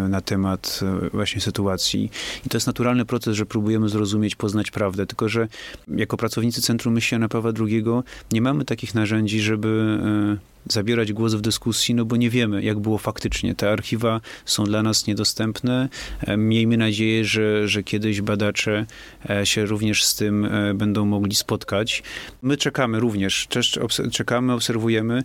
[0.09, 0.79] na temat
[1.13, 2.11] właśnie sytuacji
[2.45, 5.47] i to jest naturalny proces, że próbujemy zrozumieć, poznać prawdę, tylko że
[5.87, 7.83] jako pracownicy Centrum Myślenia Pawła II
[8.31, 9.99] nie mamy takich narzędzi, żeby
[10.37, 13.55] e, zabierać głos w dyskusji, no bo nie wiemy, jak było faktycznie.
[13.55, 15.89] Te archiwa są dla nas niedostępne.
[16.19, 18.85] E, miejmy nadzieję, że, że kiedyś badacze
[19.29, 22.03] e, się również z tym będą mogli spotkać.
[22.41, 23.47] My czekamy również,
[24.11, 25.23] czekamy, obserwujemy.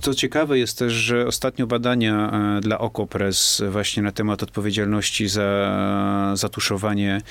[0.00, 7.22] Co ciekawe jest też, że ostatnio badania dla Okopres właśnie na temat odpowiedzialności za zatuszowanie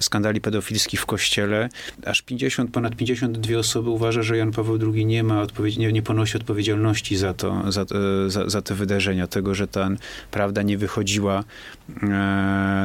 [0.00, 0.40] skandali
[0.78, 1.68] w kościele,
[2.04, 6.02] aż 50, ponad 52 osoby uważa, że Jan Paweł II nie ma odpowiedzi, nie, nie
[6.02, 7.84] ponosi odpowiedzialności za, to, za,
[8.26, 9.90] za, za te wydarzenia, tego, że ta
[10.30, 11.44] prawda nie wychodziła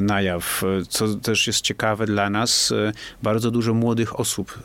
[0.01, 0.63] na jaw.
[0.89, 2.73] Co też jest ciekawe dla nas,
[3.23, 4.59] bardzo dużo młodych osób,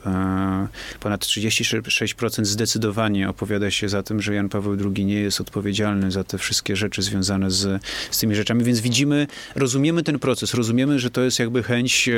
[1.00, 6.24] ponad 36% zdecydowanie opowiada się za tym, że Jan Paweł II nie jest odpowiedzialny za
[6.24, 11.10] te wszystkie rzeczy związane z, z tymi rzeczami, więc widzimy, rozumiemy ten proces, rozumiemy, że
[11.10, 12.10] to jest jakby chęć,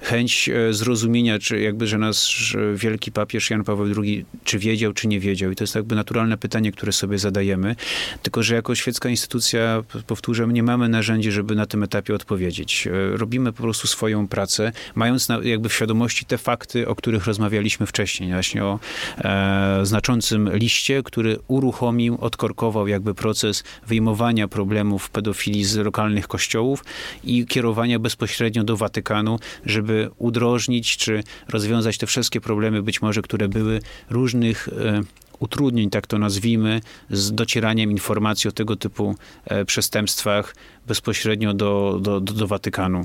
[0.00, 5.20] chęć zrozumienia, czy jakby, że nasz wielki papież Jan Paweł II, czy wiedział, czy nie
[5.20, 5.50] wiedział.
[5.50, 7.76] I to jest jakby naturalne pytanie, które sobie zadajemy.
[8.22, 12.88] Tylko, że jako świecka instytucja, powtórzę, nie mamy narzędzi, żeby na tym etapie odpowiedzieć.
[13.12, 17.86] Robimy po prostu swoją pracę, mając na, jakby w świadomości te fakty, o których rozmawialiśmy
[17.86, 18.78] wcześniej, właśnie o
[19.18, 26.84] e, znaczącym liście, który uruchomił, odkorkował jakby proces wyjmowania problemów pedofilii z lokalnych kościołów
[27.24, 33.48] i kierowania bezpośrednio do Watykanu, żeby udrożnić czy rozwiązać te wszystkie problemy, być może, które
[33.48, 35.02] były różnych e,
[35.38, 40.54] utrudnień, tak to nazwijmy, z docieraniem informacji o tego typu e, przestępstwach
[40.88, 43.04] bezpośrednio do, do, do, do Watykanu.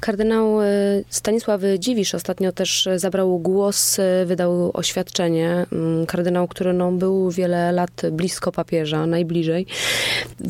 [0.00, 0.66] Kardynał e,
[1.08, 5.66] Stanisław Dziwisz ostatnio też zabrał głos, e, wydał oświadczenie.
[5.72, 9.66] Mm, kardynał, który no, był wiele lat blisko papieża, najbliżej.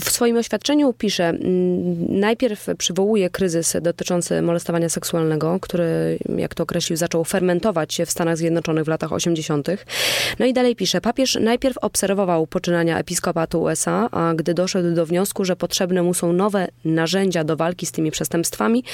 [0.00, 1.40] W swoim oświadczeniu pisze, mm,
[2.20, 8.36] najpierw przywołuje kryzys dotyczący molestowania seksualnego, który, jak to określił, zaczął fermentować się w Stanach
[8.36, 9.68] Zjednoczonych w latach 80.
[10.38, 15.44] No i dalej pisze, papież najpierw obserwował poczynania episkopatu USA, a gdy doszedł do wniosku,
[15.44, 18.84] że potrzebne mu są nowe narzędzia do walki z tymi przestępstwami,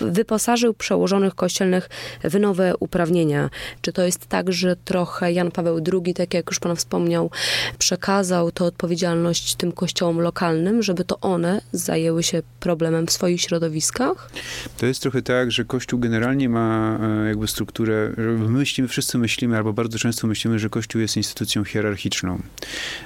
[0.00, 1.88] wyposażył przełożonych kościelnych
[2.24, 3.50] w nowe uprawnienia.
[3.80, 7.30] Czy to jest tak, że trochę Jan Paweł II, tak jak już pan wspomniał,
[7.78, 14.30] przekazał tę odpowiedzialność tym kościołom lokalnym, żeby to one zajęły się problemem w swoich środowiskach?
[14.78, 19.56] To jest trochę tak, że Kościół generalnie ma e, jakby strukturę, my myślimy, wszyscy myślimy,
[19.56, 22.42] albo bardzo często myślimy, że Kościół jest instytucją hierarchiczną.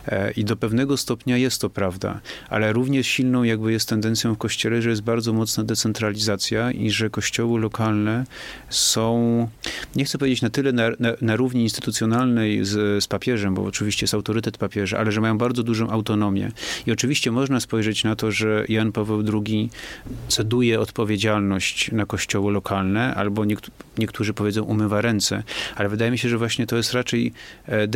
[0.06, 4.34] E, I do pewnego stopnia jest to prawda, ale równie silną jakby jest ten tendencją
[4.34, 8.24] w kościele, że jest bardzo mocna decentralizacja i że kościoły lokalne
[8.70, 9.48] są,
[9.96, 14.04] nie chcę powiedzieć na tyle na, na, na równi instytucjonalnej z, z papieżem, bo oczywiście
[14.04, 16.52] jest autorytet papieża, ale że mają bardzo dużą autonomię.
[16.86, 19.70] I oczywiście można spojrzeć na to, że Jan Paweł II
[20.28, 25.42] ceduje odpowiedzialność na kościoły lokalne, albo niektó niektórzy powiedzą umywa ręce,
[25.76, 27.32] ale wydaje mi się, że właśnie to jest raczej
[27.66, 27.88] e,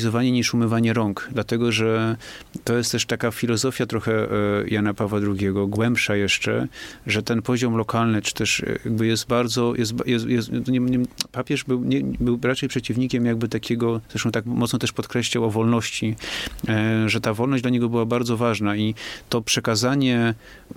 [0.00, 2.16] decentralizowanie niż umywanie rąk, dlatego że
[2.64, 4.28] to jest też taka filozofia trochę e,
[4.68, 6.68] Jana Pawła II, głębsza jeszcze,
[7.06, 10.98] że ten poziom lokalny, czy też jakby jest bardzo, jest, jest, jest nie, nie,
[11.32, 16.16] papież był, nie, był raczej przeciwnikiem jakby takiego, zresztą tak mocno też podkreślał o wolności,
[16.68, 18.94] e, że ta wolność dla niego była bardzo ważna i
[19.28, 20.34] to przekazanie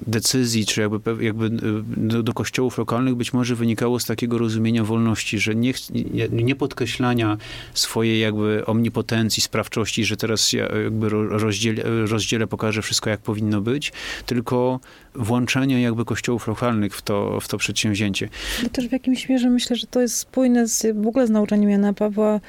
[0.08, 1.50] decyzji, czy jakby, jakby e,
[1.98, 5.74] do, do kościołów lokalnych być może wynikało z takiego rozumienia wolności, że nie,
[6.14, 7.38] nie, nie podkreślania
[7.74, 13.92] swojej jakby omnipotencji, sprawczości, że teraz ja jakby rozdzielę, rozdzielę, pokażę wszystko jak powinno być,
[14.26, 14.80] tylko
[15.16, 18.30] włączenia jakby kościołów lokalnych w to, w to przedsięwzięcie.
[18.64, 21.70] No też w jakimś mierze myślę, że to jest spójne z, w ogóle z nauczaniem
[21.70, 22.40] Jana Pawła.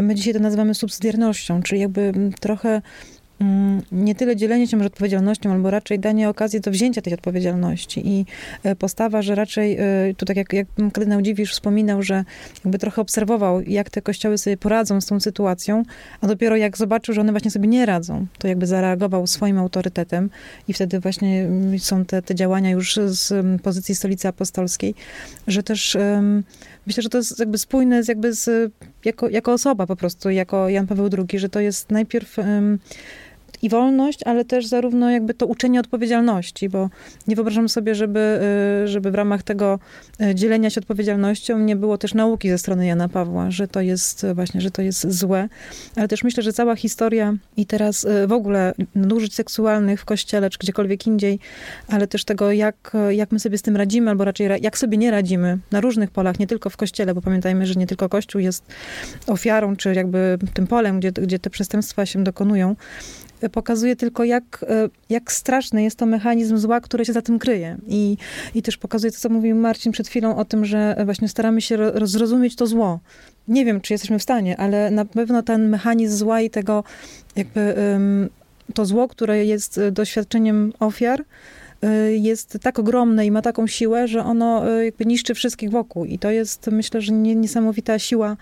[0.00, 2.82] My dzisiaj to nazywamy subsydiarnością, czyli jakby trochę
[3.92, 8.08] nie tyle dzielenie się może odpowiedzialnością, albo raczej danie okazji do wzięcia tej odpowiedzialności.
[8.08, 8.26] I
[8.62, 12.24] e, postawa, że raczej, e, tu tak jak, jak kardynał Dziwisz wspominał, że
[12.64, 15.82] jakby trochę obserwował, jak te kościoły sobie poradzą z tą sytuacją,
[16.20, 20.30] a dopiero jak zobaczył, że one właśnie sobie nie radzą, to jakby zareagował swoim autorytetem
[20.68, 24.94] i wtedy właśnie mm, są te, te działania już z mm, pozycji stolicy apostolskiej,
[25.46, 25.96] że też
[26.86, 28.72] myślę, że to jest jakby spójne z, jakby z,
[29.04, 32.36] jako, jako osoba po prostu, jako Jan Paweł II, że to jest najpierw
[33.62, 36.90] i wolność, ale też zarówno jakby to uczenie odpowiedzialności, bo
[37.26, 38.40] nie wyobrażam sobie, żeby,
[38.84, 39.78] y, żeby w ramach tego
[40.22, 44.26] y, dzielenia się odpowiedzialnością nie było też nauki ze strony Jana Pawła, że to jest
[44.34, 45.48] właśnie, że to jest złe.
[45.96, 50.50] Ale też myślę, że cała historia i teraz y, w ogóle nadużyć seksualnych w kościele,
[50.50, 51.38] czy gdziekolwiek indziej,
[51.88, 55.10] ale też tego, jak, jak my sobie z tym radzimy, albo raczej jak sobie nie
[55.10, 58.64] radzimy na różnych polach, nie tylko w kościele, bo pamiętajmy, że nie tylko kościół jest
[59.26, 62.76] ofiarą, czy jakby tym polem, gdzie, gdzie te przestępstwa się dokonują,
[63.48, 67.76] pokazuje tylko, jak, e, jak straszny jest to mechanizm zła, który się za tym kryje.
[67.86, 68.16] I,
[68.54, 71.78] I też pokazuje to, co mówił Marcin przed chwilą o tym, że właśnie staramy się
[72.02, 73.00] zrozumieć to zło.
[73.48, 76.84] Nie wiem, czy jesteśmy w stanie, ale na pewno ten mechanizm zła i tego
[77.36, 77.74] jakby
[78.74, 81.24] to zło, które jest e, doświadczeniem ofiar,
[81.82, 86.04] e, jest tak ogromne i ma taką siłę, że ono jakby niszczy wszystkich wokół.
[86.04, 88.36] I to jest, myślę, że niesamowita siła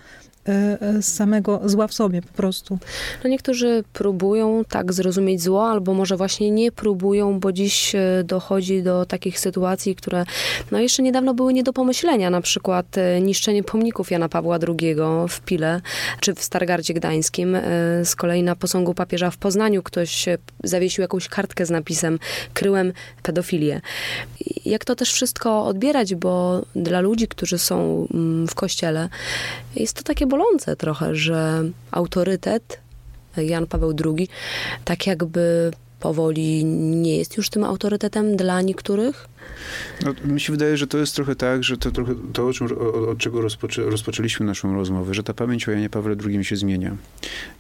[1.01, 2.79] samego zła w sobie po prostu.
[3.25, 7.93] No niektórzy próbują tak zrozumieć zło, albo może właśnie nie próbują, bo dziś
[8.25, 10.25] dochodzi do takich sytuacji, które
[10.71, 12.87] no jeszcze niedawno były nie do pomyślenia, na przykład
[13.21, 14.97] niszczenie pomników Jana Pawła II
[15.29, 15.81] w Pile,
[16.21, 17.57] czy w Stargardzie Gdańskim.
[18.05, 20.27] Z kolei na posągu papieża w Poznaniu ktoś
[20.65, 22.19] zawiesił jakąś kartkę z napisem
[22.55, 23.81] kryłem pedofilię.
[24.65, 29.09] Jak to też wszystko odbierać, bo dla ludzi, którzy są mm, w kościele,
[29.77, 32.81] jest to takie bolące trochę, że autorytet
[33.37, 34.29] Jan Paweł II
[34.85, 39.29] tak jakby powoli nie jest już tym autorytetem dla niektórych?
[40.05, 42.51] No, mi się wydaje, że to jest trochę tak, że to trochę to,
[43.09, 46.97] od, czego rozpoczę, rozpoczęliśmy naszą rozmowę, że ta pamięć o Janie Pawle II się zmienia.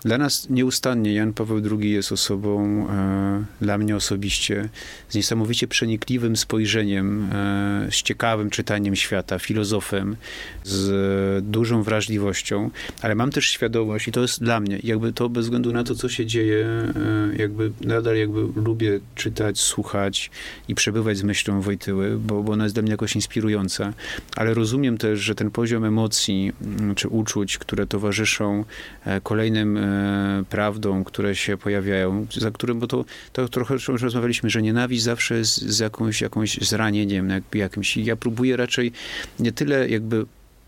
[0.04, 4.68] Dla nas nieustannie Jan Paweł II jest osobą, e, dla mnie osobiście,
[5.08, 10.16] z niesamowicie przenikliwym spojrzeniem, e, z ciekawym czytaniem świata, filozofem,
[10.64, 12.70] z dużą wrażliwością,
[13.02, 15.94] ale mam też świadomość, i to jest dla mnie, jakby to bez względu na to,
[15.94, 20.30] co się dzieje, e, jakby nadal jakby lubię czytać, słuchać
[20.68, 23.92] i przebywać z myślą Wojtyły, bo, bo ona jest dla mnie jakoś inspirująca,
[24.36, 28.64] ale rozumiem też, że ten poziom emocji mm, czy uczuć, które towarzyszą
[29.04, 34.50] e, kolejnym e, prawdom, które się pojawiają, za którym, bo to, to trochę już rozmawialiśmy,
[34.50, 37.96] że nienawiść zawsze jest z jakąś, jakąś zranieniem, jakimś.
[37.96, 38.92] Ja próbuję raczej
[39.40, 40.26] nie tyle jakby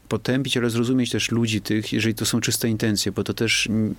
[0.08, 3.94] potępić, ale zrozumieć też ludzi tych, jeżeli to są czyste intencje, bo to też mm,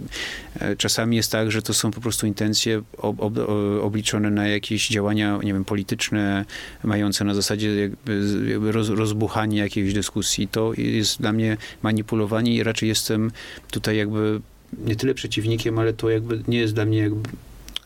[0.59, 3.33] e, czasami jest tak, że to są po prostu intencje ob, ob,
[3.81, 6.45] obliczone na jakieś działania, nie wiem, polityczne,
[6.83, 10.47] mające na zasadzie jakby, jakby roz, rozbuchanie jakiejś dyskusji.
[10.47, 13.31] To jest dla mnie manipulowanie i raczej jestem
[13.71, 14.41] tutaj jakby
[14.85, 17.29] nie tyle przeciwnikiem, ale to jakby nie jest dla mnie jakby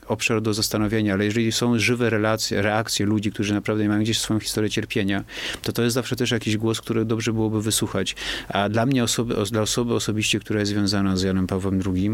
[0.09, 4.39] obszar do zastanowienia, ale jeżeli są żywe relacje, reakcje ludzi, którzy naprawdę mają gdzieś swoją
[4.39, 5.23] historię cierpienia,
[5.61, 8.15] to to jest zawsze też jakiś głos, który dobrze byłoby wysłuchać.
[8.49, 12.11] A dla mnie, osoby, dla osoby osobiście, która jest związana z Janem Pawłem II,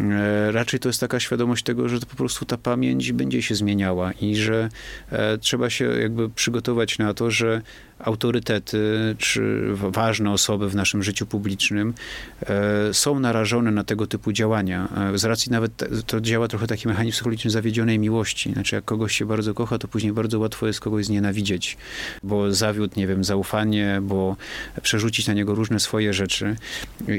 [0.00, 3.54] e, raczej to jest taka świadomość tego, że to po prostu ta pamięć będzie się
[3.54, 4.68] zmieniała i że
[5.10, 7.62] e, trzeba się jakby przygotować na to, że
[8.02, 11.94] autorytety czy ważne osoby w naszym życiu publicznym
[12.46, 14.88] e, są narażone na tego typu działania.
[15.14, 18.52] E, z racji nawet to działa trochę taki mechanizm psychologiczny zawiedzionej miłości.
[18.52, 21.76] Znaczy, jak kogoś się bardzo kocha, to później bardzo łatwo jest kogoś znienawidzieć,
[22.22, 24.36] bo zawiódł, nie wiem, zaufanie, bo
[24.82, 26.56] przerzucić na niego różne swoje rzeczy.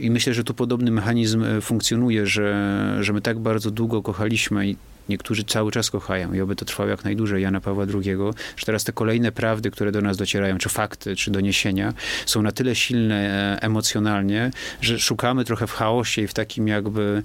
[0.02, 4.68] I myślę, że tu podobny mechanizm e, funkcjonuje, że, że my tak bardzo długo kochaliśmy
[4.68, 4.76] i
[5.10, 8.18] niektórzy cały czas kochają i oby to trwało jak najdłużej Jana Pawła II,
[8.58, 11.93] że teraz te kolejne prawdy, które do nas docierają, czy fakty, czy doniesienia,
[12.26, 14.51] są na tyle silne e, emocjonalnie,
[14.82, 17.24] że szukamy trochę w chaosie i w takim jakby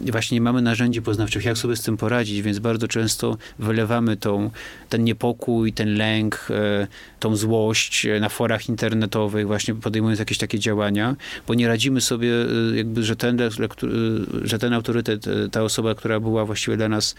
[0.00, 4.50] właśnie nie mamy narzędzi poznawczych, jak sobie z tym poradzić, więc bardzo często wylewamy tą,
[4.88, 6.86] ten niepokój, ten lęk, e,
[7.20, 12.30] tą złość e, na forach internetowych, właśnie podejmując jakieś takie działania, bo nie radzimy sobie
[12.74, 13.38] jakby, że ten,
[14.42, 17.14] że ten autorytet, ta osoba, która była właściwie dla nas nas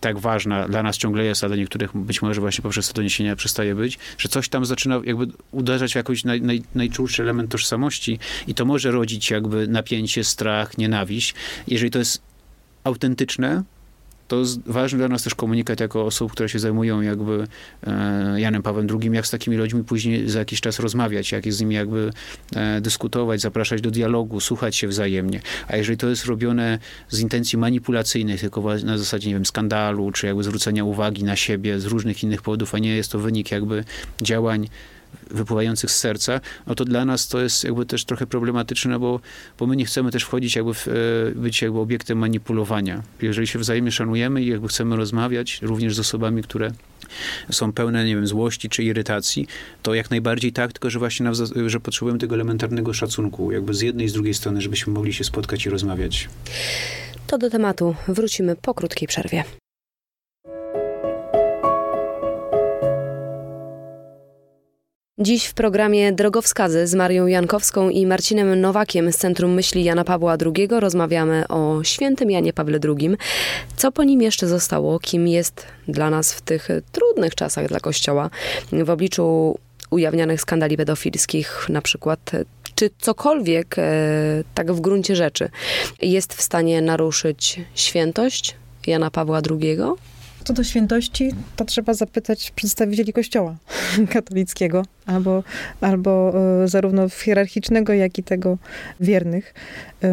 [0.00, 3.36] tak ważna, dla nas ciągle jest, a dla niektórych być może właśnie poprzez te doniesienia
[3.36, 8.18] przestaje być, że coś tam zaczyna jakby uderzać w jakiś naj, naj, najczulszy element tożsamości
[8.46, 11.34] i to może rodzić jakby napięcie, strach, nienawiść.
[11.66, 12.22] Jeżeli to jest
[12.84, 13.62] autentyczne,
[14.30, 17.46] to jest ważny dla nas też komunikat jako osób, które się zajmują jakby
[17.86, 21.60] e, Janem Pawłem II, jak z takimi ludźmi później za jakiś czas rozmawiać, jak z
[21.60, 22.10] nimi jakby
[22.56, 25.40] e, dyskutować, zapraszać do dialogu, słuchać się wzajemnie.
[25.68, 26.78] A jeżeli to jest robione
[27.08, 31.80] z intencji manipulacyjnych, tylko na zasadzie, nie wiem, skandalu, czy jakby zwrócenia uwagi na siebie
[31.80, 33.84] z różnych innych powodów, a nie jest to wynik jakby
[34.22, 34.68] działań
[35.30, 39.20] wypływających z serca, no to dla nas to jest jakby też trochę problematyczne, bo,
[39.58, 40.92] bo my nie chcemy też wchodzić jakby w, e,
[41.34, 43.02] być jakby obiektem manipulowania.
[43.22, 46.70] Jeżeli się wzajemnie szanujemy i jakby chcemy rozmawiać również z osobami, które
[47.50, 49.46] są pełne, nie wiem, złości czy irytacji,
[49.82, 51.30] to jak najbardziej tak, tylko że właśnie
[51.66, 55.24] że potrzebujemy tego elementarnego szacunku, jakby z jednej i z drugiej strony, żebyśmy mogli się
[55.24, 56.28] spotkać i rozmawiać.
[57.26, 59.44] To do tematu wrócimy po krótkiej przerwie.
[65.22, 70.36] Dziś w programie Drogowskazy z Marią Jankowską i Marcinem Nowakiem z Centrum Myśli Jana Pawła
[70.56, 73.10] II rozmawiamy o świętym Janie Pawle II.
[73.76, 74.98] Co po nim jeszcze zostało?
[74.98, 78.30] Kim jest dla nas w tych trudnych czasach dla Kościoła
[78.72, 79.58] w obliczu
[79.90, 82.30] ujawnianych skandali pedofilskich na przykład
[82.74, 83.82] czy cokolwiek e,
[84.54, 85.50] tak w gruncie rzeczy
[86.02, 88.56] jest w stanie naruszyć świętość
[88.86, 89.78] Jana Pawła II?
[90.44, 93.56] Co do świętości, to trzeba zapytać przedstawicieli Kościoła
[94.12, 95.42] katolickiego, albo,
[95.80, 96.32] albo
[96.64, 98.58] e, zarówno hierarchicznego, jak i tego
[99.00, 99.54] wiernych.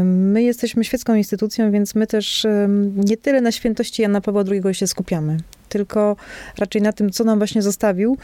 [0.03, 2.47] My jesteśmy świecką instytucją, więc my też
[2.95, 5.37] nie tyle na świętości Jana Pawła II się skupiamy,
[5.69, 6.15] tylko
[6.57, 8.17] raczej na tym, co nam właśnie zostawił.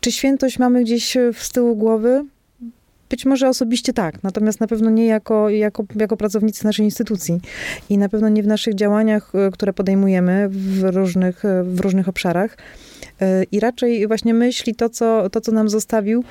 [0.00, 2.24] Czy świętość mamy gdzieś z tyłu głowy?
[3.10, 7.40] Być może osobiście tak, natomiast na pewno nie jako, jako, jako pracownicy naszej instytucji
[7.90, 12.08] i na pewno nie w naszych działaniach, e, które podejmujemy w różnych, e, w różnych
[12.08, 12.56] obszarach.
[13.20, 16.24] E, I raczej właśnie myśli, to co, to, co nam zostawił,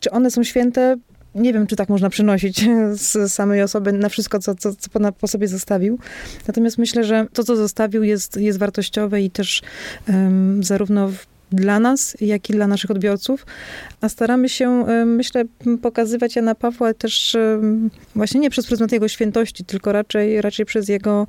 [0.00, 0.96] czy one są święte,
[1.34, 5.28] nie wiem, czy tak można przynosić z samej osoby na wszystko, co, co, co po,
[5.28, 5.98] sobie zostawił.
[6.48, 9.62] Natomiast myślę, że to, co zostawił, jest, jest wartościowe i też
[10.08, 13.46] um, zarówno w dla nas, jak i dla naszych odbiorców,
[14.00, 15.44] a staramy się, e, myślę,
[15.82, 17.60] pokazywać Jana Pawła też e,
[18.14, 21.26] właśnie nie przez pryzmat jego świętości, tylko raczej, raczej przez jego,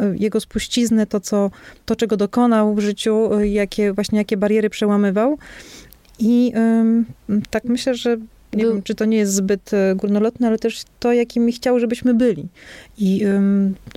[0.00, 1.50] e, jego spuściznę, to, co,
[1.86, 5.38] to, czego dokonał w życiu, jakie właśnie jakie bariery przełamywał.
[6.18, 6.52] I
[7.50, 8.16] tak myślę, że
[8.52, 12.14] nie wiem, czy to nie jest zbyt e, górnolotne, ale też to, jakimi chciał, żebyśmy
[12.14, 12.48] byli.
[12.98, 13.24] I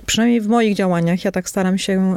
[0.06, 2.16] przynajmniej w moich działaniach, ja tak staram się,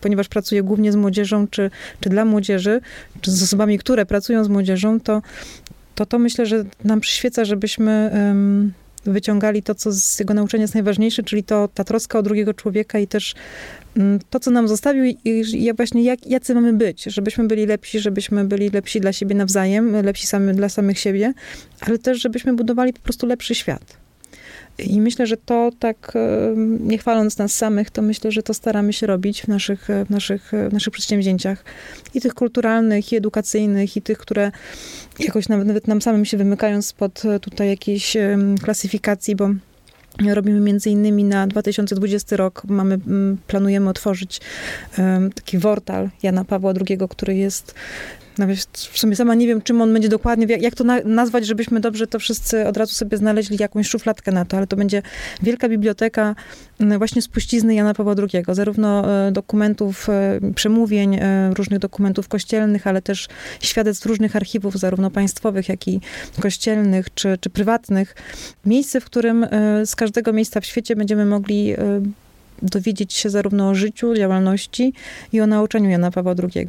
[0.00, 1.70] ponieważ pracuję głównie z młodzieżą, czy,
[2.00, 2.80] czy dla młodzieży,
[3.20, 5.22] czy z osobami, które pracują z młodzieżą, to
[5.94, 8.10] to, to myślę, że nam przyświeca, żebyśmy
[9.04, 12.98] wyciągali to, co z jego nauczania jest najważniejsze, czyli to ta troska o drugiego człowieka
[12.98, 13.34] i też
[13.96, 18.44] mm, to, co nam zostawił i właśnie jak, jacy mamy być, żebyśmy byli lepsi, żebyśmy
[18.44, 21.32] byli lepsi dla siebie nawzajem, lepsi sami, dla samych siebie,
[21.80, 23.99] ale też, żebyśmy budowali po prostu lepszy świat.
[24.84, 26.12] I myślę, że to tak,
[26.80, 30.52] nie chwaląc nas samych, to myślę, że to staramy się robić w naszych, w naszych,
[30.68, 31.64] w naszych przedsięwzięciach.
[32.14, 34.52] I tych kulturalnych, i edukacyjnych, i tych, które
[35.18, 38.16] jakoś nawet, nawet nam samym się wymykają spod tutaj jakiejś
[38.62, 39.50] klasyfikacji, bo
[40.34, 42.98] Robimy między innymi na 2020 rok, mamy,
[43.46, 44.40] planujemy otworzyć
[45.34, 47.74] taki wortal Jana Pawła II, który jest
[48.40, 48.58] nawet
[48.92, 52.06] w sumie sama nie wiem, czym on będzie dokładnie, jak, to na, nazwać, żebyśmy dobrze
[52.06, 55.02] to wszyscy od razu sobie znaleźli jakąś szufladkę na to, ale to będzie
[55.42, 56.34] wielka biblioteka
[56.98, 63.02] właśnie spuścizny Jana Pawła II, zarówno e, dokumentów, e, przemówień, e, różnych dokumentów kościelnych, ale
[63.02, 63.28] też
[63.60, 66.00] świadectw różnych archiwów, zarówno państwowych, jak i
[66.40, 68.14] kościelnych, czy, czy prywatnych.
[68.66, 69.46] Miejsce, w którym
[69.84, 71.74] z każdego miejsca w świecie będziemy mogli
[72.62, 74.92] dowiedzieć się zarówno o życiu, działalności
[75.32, 76.68] i o nauczaniu Jana Pawła II.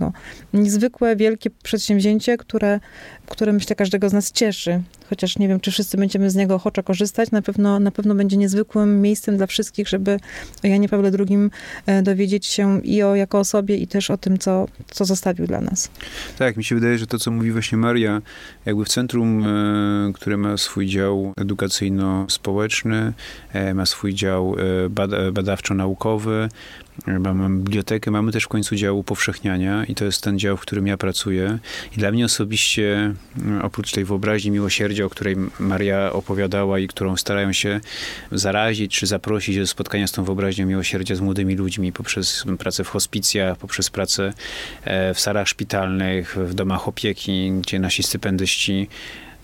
[0.53, 2.79] Niezwykłe, wielkie przedsięwzięcie, które,
[3.25, 4.81] które myślę każdego z nas cieszy.
[5.11, 7.31] Chociaż nie wiem, czy wszyscy będziemy z niego ochoczo korzystać.
[7.31, 10.19] Na pewno, na pewno będzie niezwykłym miejscem dla wszystkich, żeby
[10.63, 11.37] o Janie Pawle II
[11.85, 15.61] e, dowiedzieć się i o jako osobie, i też o tym, co, co zostawił dla
[15.61, 15.89] nas.
[16.37, 18.21] Tak, mi się wydaje, że to, co mówi właśnie Maria,
[18.65, 23.13] jakby w centrum, e, które ma swój dział edukacyjno-społeczny,
[23.53, 24.55] e, ma swój dział
[25.33, 26.49] badawczo naukowy,
[27.07, 30.87] mamy bibliotekę, mamy też w końcu dział upowszechniania i to jest ten dział, w którym
[30.87, 31.59] ja pracuję.
[31.95, 37.17] I dla mnie osobiście, mm, oprócz tej wyobraźni miłosierdzia, o której Maria opowiadała i którą
[37.17, 37.79] starają się
[38.31, 42.87] zarazić czy zaprosić do spotkania z tą wyobraźnią miłosierdzia z młodymi ludźmi poprzez pracę w
[42.87, 44.33] hospicjach, poprzez pracę
[44.83, 48.87] e, w salach szpitalnych, w domach opieki, gdzie nasi stypendyści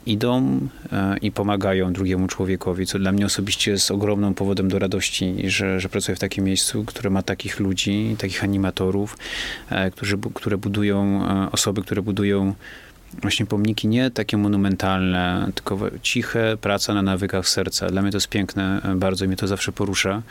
[0.08, 0.60] idą
[0.92, 5.80] e, i pomagają drugiemu człowiekowi, co dla mnie osobiście jest ogromnym powodem do radości, że,
[5.80, 9.18] że pracuję w takim miejscu, które ma takich ludzi, takich animatorów,
[9.70, 12.54] e, którzy, które budują, e, osoby, które budują
[13.22, 17.88] właśnie pomniki nie takie monumentalne, tylko ciche, praca na nawykach serca.
[17.88, 20.22] Dla mnie to jest piękne, bardzo mnie to zawsze porusza.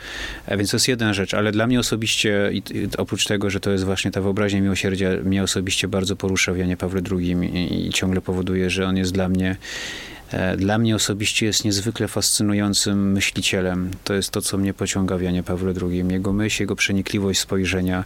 [0.57, 2.51] Więc to jest jedna rzecz, ale dla mnie osobiście,
[2.97, 6.77] oprócz tego, że to jest właśnie ta wyobraźnia miłosierdzia, mnie osobiście bardzo porusza w Janie
[6.77, 10.16] Pawle II i, i ciągle powoduje, że on jest dla mnie E,
[10.57, 13.91] dla mnie osobiście jest niezwykle fascynującym myślicielem.
[14.03, 16.07] To jest to, co mnie pociąga w Janie Pawle II.
[16.09, 18.03] Jego myśl, jego przenikliwość spojrzenia,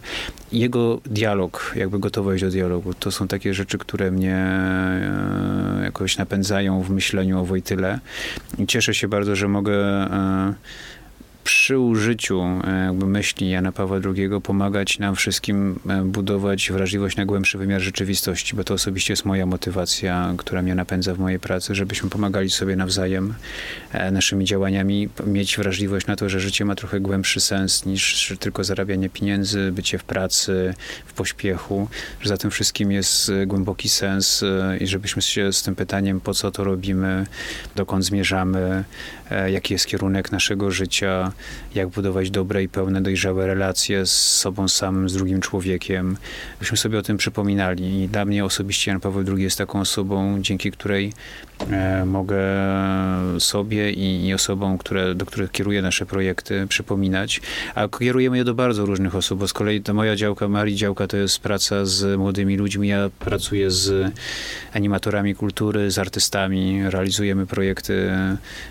[0.52, 2.94] jego dialog, jakby gotowość do dialogu.
[2.94, 8.00] To są takie rzeczy, które mnie e, jakoś napędzają w myśleniu o Wojtyle.
[8.58, 10.54] I cieszę się bardzo, że mogę e,
[11.44, 17.26] przy użyciu e, jakby myśli Jana Pawła II pomagać nam wszystkim e, budować wrażliwość na
[17.26, 21.74] głębszy wymiar rzeczywistości, bo to osobiście jest moja motywacja, która mnie napędza w mojej pracy,
[21.74, 23.34] żebyśmy pomagali sobie nawzajem
[23.92, 28.64] e, naszymi działaniami, mieć wrażliwość na to, że życie ma trochę głębszy sens niż tylko
[28.64, 30.74] zarabianie pieniędzy, bycie w pracy,
[31.06, 31.88] w pośpiechu,
[32.20, 34.44] że za tym wszystkim jest głęboki sens
[34.80, 37.26] i żebyśmy się z tym pytaniem, po co to robimy,
[37.76, 38.84] dokąd zmierzamy,
[39.46, 41.31] jaki jest kierunek naszego życia,
[41.74, 46.16] jak budować dobre i pełne, dojrzałe relacje z sobą samym, z drugim człowiekiem.
[46.60, 48.02] Byśmy sobie o tym przypominali.
[48.02, 51.12] I dla mnie osobiście Jan Paweł II jest taką osobą, dzięki której
[51.70, 52.42] e, mogę
[53.38, 57.40] sobie i, i osobom, które, do których kieruję nasze projekty, przypominać.
[57.74, 61.06] A kierujemy je do bardzo różnych osób, bo z kolei to moja działka, Marii działka,
[61.06, 62.88] to jest praca z młodymi ludźmi.
[62.88, 64.12] Ja pracuję z
[64.72, 68.10] animatorami kultury, z artystami, realizujemy projekty,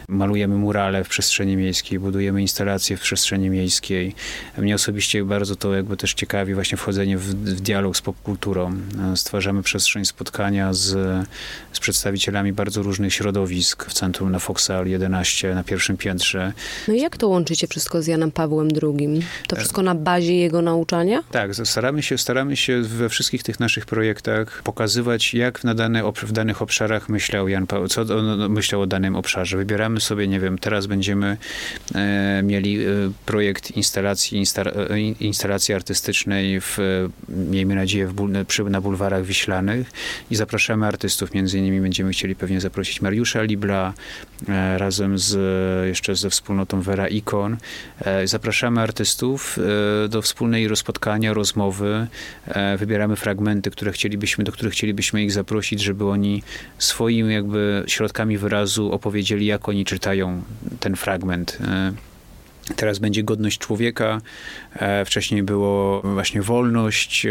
[0.08, 4.16] malujemy murale w przestrzeni miejskiej, budujemy instalacje w przestrzeni miejskiej.
[4.58, 8.78] Mnie osobiście bardzo to jakby też ciekawi właśnie wchodzenie w, w dialog z popkulturą.
[9.16, 10.88] Stwarzamy przestrzeń spotkania z,
[11.74, 16.54] z przedstawicielami bardzo różnych środowisk w centrum na Foxal 11 na pierwszym piętrze.
[16.88, 19.22] No i jak to łączycie wszystko z Janem Pawłem II?
[19.48, 21.24] To wszystko na bazie jego nauczania?
[21.32, 26.32] Tak, staramy się, staramy się we wszystkich tych naszych projektach pokazywać, jak na dane, w
[26.32, 29.58] danych obszarach myślał Jan Paweł, co on myślał o danym obszarze.
[29.58, 31.38] Wybieramy sobie, nie wiem, teraz będziemy
[31.96, 32.88] e, mieli e,
[33.26, 36.78] projekt instalacji, insta, e, instalacji artystycznej w,
[37.30, 39.92] miejmy nadzieję, w, przy, na bulwarach wiślanych
[40.32, 41.34] i zapraszamy artystów.
[41.34, 43.94] Między innymi będziemy chcieli pewnie zaprosić Mariusza Libla
[44.50, 45.38] e, razem z,
[45.88, 47.58] jeszcze ze wspólnotą Vera Ikon.
[48.02, 49.60] E, zapraszamy artystów
[50.06, 52.08] e, do wspólnej rozpotkania, rozmowy.
[52.78, 56.44] Wybieramy fragmenty, które chcielibyśmy, do których chcielibyśmy ich zaprosić, żeby oni
[56.78, 60.44] swoimi jakby środkami wyrazu opowiedzieli, jak oni czytają
[60.80, 61.58] ten fragment.
[62.76, 64.22] Teraz będzie godność człowieka.
[64.76, 67.28] E, wcześniej było właśnie wolność.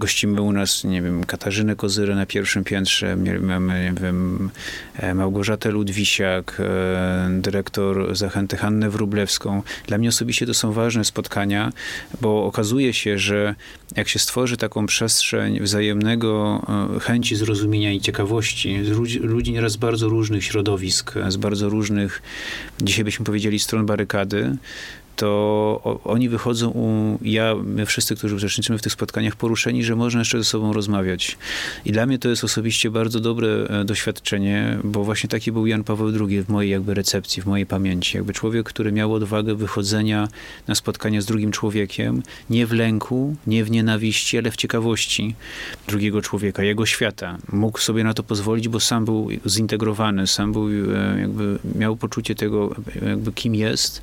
[0.00, 3.16] Gościmy u nas, nie wiem, Katarzynę Kozyrę na pierwszym piętrze.
[3.40, 4.50] Mamy, nie wiem,
[4.96, 9.62] e, Małgorzatę Ludwisiak, e, dyrektor Zachęty Hannę Wrublewską.
[9.86, 11.72] Dla mnie osobiście to są ważne spotkania,
[12.20, 13.54] bo okazuje się, że
[13.96, 16.62] jak się stworzy taką przestrzeń wzajemnego
[17.02, 22.22] chęci zrozumienia i ciekawości z ludzi, ludzi nieraz bardzo różnych środowisk, z bardzo różnych,
[22.82, 24.56] dzisiaj byśmy powiedzieli, stron barykady,
[25.16, 30.20] to oni wychodzą, u, ja, my wszyscy, którzy uczestniczymy w tych spotkaniach, poruszeni, że można
[30.20, 31.38] jeszcze ze sobą rozmawiać.
[31.84, 35.84] I dla mnie to jest osobiście bardzo dobre e, doświadczenie, bo właśnie taki był Jan
[35.84, 38.16] Paweł II w mojej jakby recepcji, w mojej pamięci.
[38.16, 40.28] Jakby człowiek, który miał odwagę wychodzenia
[40.68, 45.34] na spotkania z drugim człowiekiem, nie w lęku, nie w nienawiści, ale w ciekawości
[45.88, 47.38] drugiego człowieka, jego świata.
[47.52, 52.34] Mógł sobie na to pozwolić, bo sam był zintegrowany, sam był e, jakby, miał poczucie
[52.34, 52.74] tego,
[53.06, 54.02] jakby kim jest,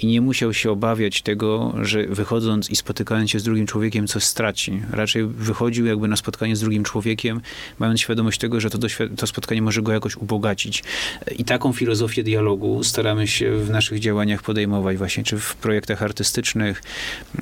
[0.00, 4.24] i nie musiał się obawiać tego, że wychodząc i spotykając się z drugim człowiekiem coś
[4.24, 4.82] straci.
[4.90, 7.40] Raczej wychodził jakby na spotkanie z drugim człowiekiem,
[7.78, 8.78] mając świadomość tego, że to,
[9.16, 10.84] to spotkanie może go jakoś ubogacić.
[11.26, 16.02] E, I taką filozofię dialogu staramy się w naszych działaniach podejmować właśnie, czy w projektach
[16.02, 16.82] artystycznych,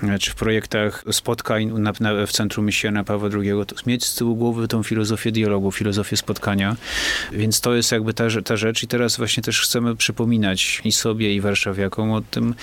[0.03, 4.15] e, czy w projektach spotkań na, na, w Centrum Misjana Pawła II, to mieć z
[4.15, 6.77] tyłu głowy tą filozofię dialogu, filozofię spotkania.
[7.33, 11.35] Więc to jest jakby ta, ta rzecz i teraz właśnie też chcemy przypominać i sobie,
[11.35, 12.55] i warszawiakom o tym,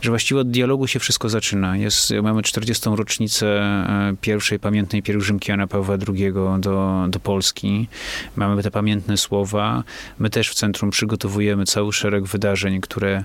[0.00, 1.76] że właściwie od dialogu się wszystko zaczyna.
[1.76, 2.88] Jest, mamy 40.
[2.94, 7.88] rocznicę e, pierwszej pamiętnej pielgrzymki Jana Pawła II do, do Polski.
[8.36, 9.84] Mamy te pamiętne słowa.
[10.18, 13.24] My też w centrum przygotowujemy cały szereg wydarzeń, które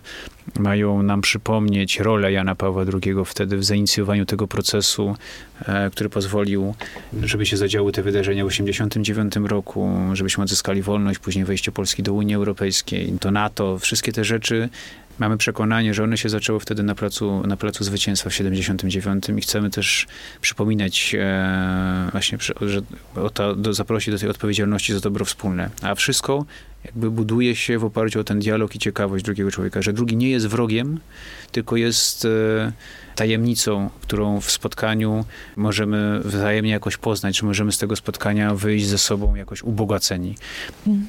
[0.59, 5.15] mają nam przypomnieć rolę Jana Pawła II wtedy w zainicjowaniu tego procesu,
[5.65, 6.75] e, który pozwolił,
[7.23, 12.13] żeby się zadziały te wydarzenia w 1989 roku, żebyśmy odzyskali wolność, później wejście Polski do
[12.13, 13.79] Unii Europejskiej, do NATO.
[13.79, 14.69] Wszystkie te rzeczy
[15.19, 19.41] Mamy przekonanie, że one się zaczęły wtedy na placu, na placu Zwycięstwa w 79 i
[19.41, 20.07] chcemy też
[20.41, 22.81] przypominać e, właśnie, że
[23.15, 25.69] o to, do, zaprosić do tej odpowiedzialności za dobro wspólne.
[25.81, 26.45] A wszystko
[26.85, 30.29] jakby buduje się w oparciu o ten dialog i ciekawość drugiego człowieka, że drugi nie
[30.29, 30.99] jest wrogiem,
[31.51, 32.71] tylko jest e,
[33.17, 35.25] tajemnicą, którą w spotkaniu
[35.55, 40.35] możemy wzajemnie jakoś poznać, czy możemy z tego spotkania wyjść ze sobą jakoś ubogaceni.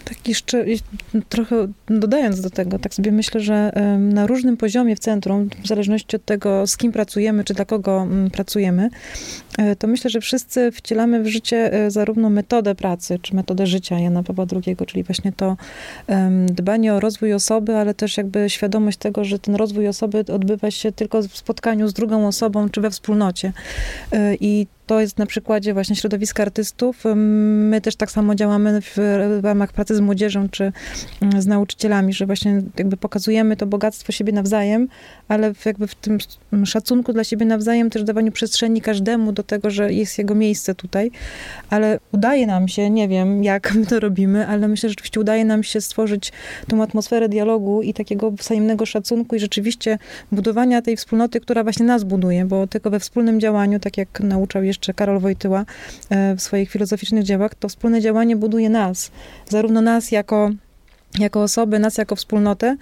[0.05, 0.65] Tak jeszcze
[1.29, 6.17] trochę dodając do tego, tak sobie myślę, że na różnym poziomie w centrum, w zależności
[6.17, 8.91] od tego, z kim pracujemy, czy dla kogo mm, pracujemy,
[9.59, 13.99] e, to myślę, że wszyscy wcielamy w życie e, zarówno metodę pracy, czy metodę życia
[13.99, 15.57] Jana Pawła II, czyli właśnie to
[16.47, 20.93] dbanie o rozwój osoby, ale też jakby świadomość tego, że ten rozwój osoby odbywa się
[20.93, 23.53] tylko w spotkaniu z drugą osobą, czy we wspólnocie.
[24.15, 27.05] Y, I to jest na przykładzie właśnie środowiska artystów.
[27.15, 28.97] My też tak samo działamy w,
[29.43, 30.73] ramach pracy z młodzieżą czy
[31.23, 34.89] mm, z nauczycielami, że właśnie jakby pokazujemy to bogactwo siebie nawzajem,
[35.29, 36.19] ale w, jakby w tym
[36.65, 41.11] szacunku dla siebie nawzajem też dawaniu przestrzeni każdemu do tego, że jest jego miejsce tutaj.
[41.71, 45.45] Ale udaje nam się, nie wiem jak my to robimy, ale myślę, że rzeczywiście udaje
[45.45, 46.33] nam się stworzyć
[46.69, 49.99] tą atmosferę dialogu i takiego wzajemnego szacunku i rzeczywiście
[50.33, 54.63] budowania tej wspólnoty, która właśnie nas buduje, bo tylko we wspólnym działaniu, tak jak nauczał
[54.63, 55.65] jeszcze jeszcze Karol Wojtyła
[56.11, 59.11] e, w swoich filozoficznych dziełach, to wspólne działanie buduje nas.
[59.49, 60.51] Zarówno nas jako
[61.19, 62.77] jako osoby, nas jako wspólnotę,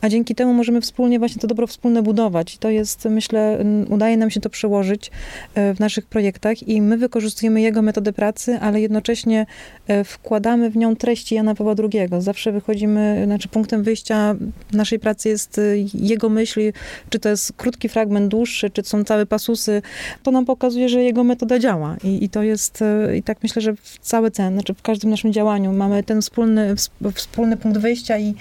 [0.00, 2.54] a dzięki temu możemy wspólnie właśnie to dobro wspólne budować.
[2.54, 5.10] I to jest, myślę, udaje nam się to przełożyć
[5.54, 9.46] e, w naszych projektach i my wykorzystujemy jego metodę pracy, ale jednocześnie
[9.86, 12.08] e, wkładamy w nią treści Jana Pawła II.
[12.18, 14.34] Zawsze wychodzimy, znaczy punktem wyjścia
[14.72, 15.62] naszej pracy jest e,
[15.94, 16.72] jego myśli,
[17.10, 19.82] czy to jest krótki fragment, dłuższy, czy to są całe pasusy.
[20.22, 22.84] To nam pokazuje, że jego metoda działa i, i to jest,
[23.16, 26.74] i tak myślę, że w cały cen, znaczy w każdym naszym działaniu mamy ten wspólny,
[27.14, 28.34] wspólny punkt punkt wyjścia i,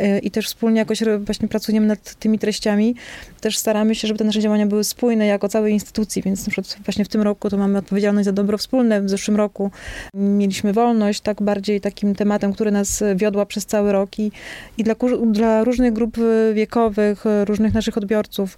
[0.00, 2.94] y, i też wspólnie jakoś właśnie pracujemy nad tymi treściami.
[3.40, 6.76] Też staramy się, żeby te nasze działania były spójne jako całej instytucji, więc na przykład
[6.84, 9.02] właśnie w tym roku to mamy odpowiedzialność za dobro wspólne.
[9.02, 9.70] W zeszłym roku
[10.14, 14.32] mieliśmy wolność, tak bardziej takim tematem, który nas wiodła przez cały rok i,
[14.78, 14.94] i dla,
[15.26, 16.16] dla różnych grup
[16.54, 18.56] wiekowych, różnych naszych odbiorców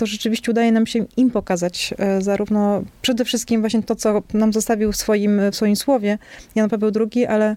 [0.00, 4.52] to rzeczywiście udaje nam się im pokazać e, zarówno przede wszystkim właśnie to, co nam
[4.52, 6.18] zostawił w swoim, w swoim słowie
[6.54, 7.56] Jan Paweł II, ale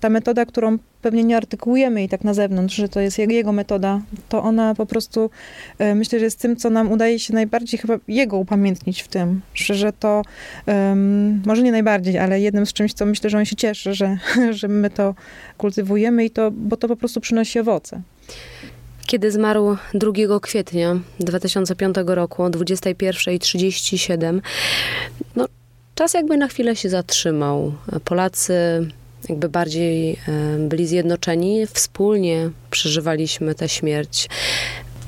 [0.00, 4.00] ta metoda, którą pewnie nie artykułujemy i tak na zewnątrz, że to jest jego metoda,
[4.28, 5.30] to ona po prostu
[5.78, 9.40] e, myślę, że jest tym, co nam udaje się najbardziej chyba jego upamiętnić w tym,
[9.54, 10.22] że, to
[11.46, 14.18] może nie najbardziej, ale jednym z czymś, co myślę, że on się cieszy, że,
[14.50, 15.14] że my to
[15.56, 18.02] kultywujemy i to, bo to po prostu przynosi owoce.
[19.08, 24.40] Kiedy zmarł 2 kwietnia 2005 roku o 21.37,
[25.36, 25.46] no,
[25.94, 27.74] czas jakby na chwilę się zatrzymał.
[28.04, 28.54] Polacy
[29.28, 30.16] jakby bardziej e,
[30.58, 34.28] byli zjednoczeni, wspólnie przeżywaliśmy tę śmierć.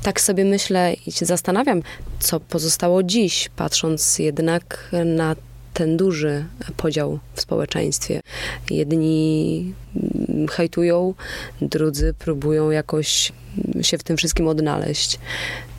[0.03, 1.83] Tak sobie myślę i się zastanawiam,
[2.21, 5.37] co pozostało dziś, patrząc jednak na
[5.75, 6.45] ten duży
[6.77, 8.21] podział w społeczeństwie.
[8.71, 9.75] Jedni
[10.51, 11.15] hejtują,
[11.61, 13.33] drudzy próbują jakoś
[13.83, 15.19] się w tym wszystkim odnaleźć.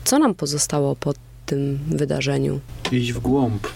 [0.04, 1.14] Co nam pozostało po
[1.46, 2.60] tym wydarzeniu?
[2.92, 3.68] Iść w głąb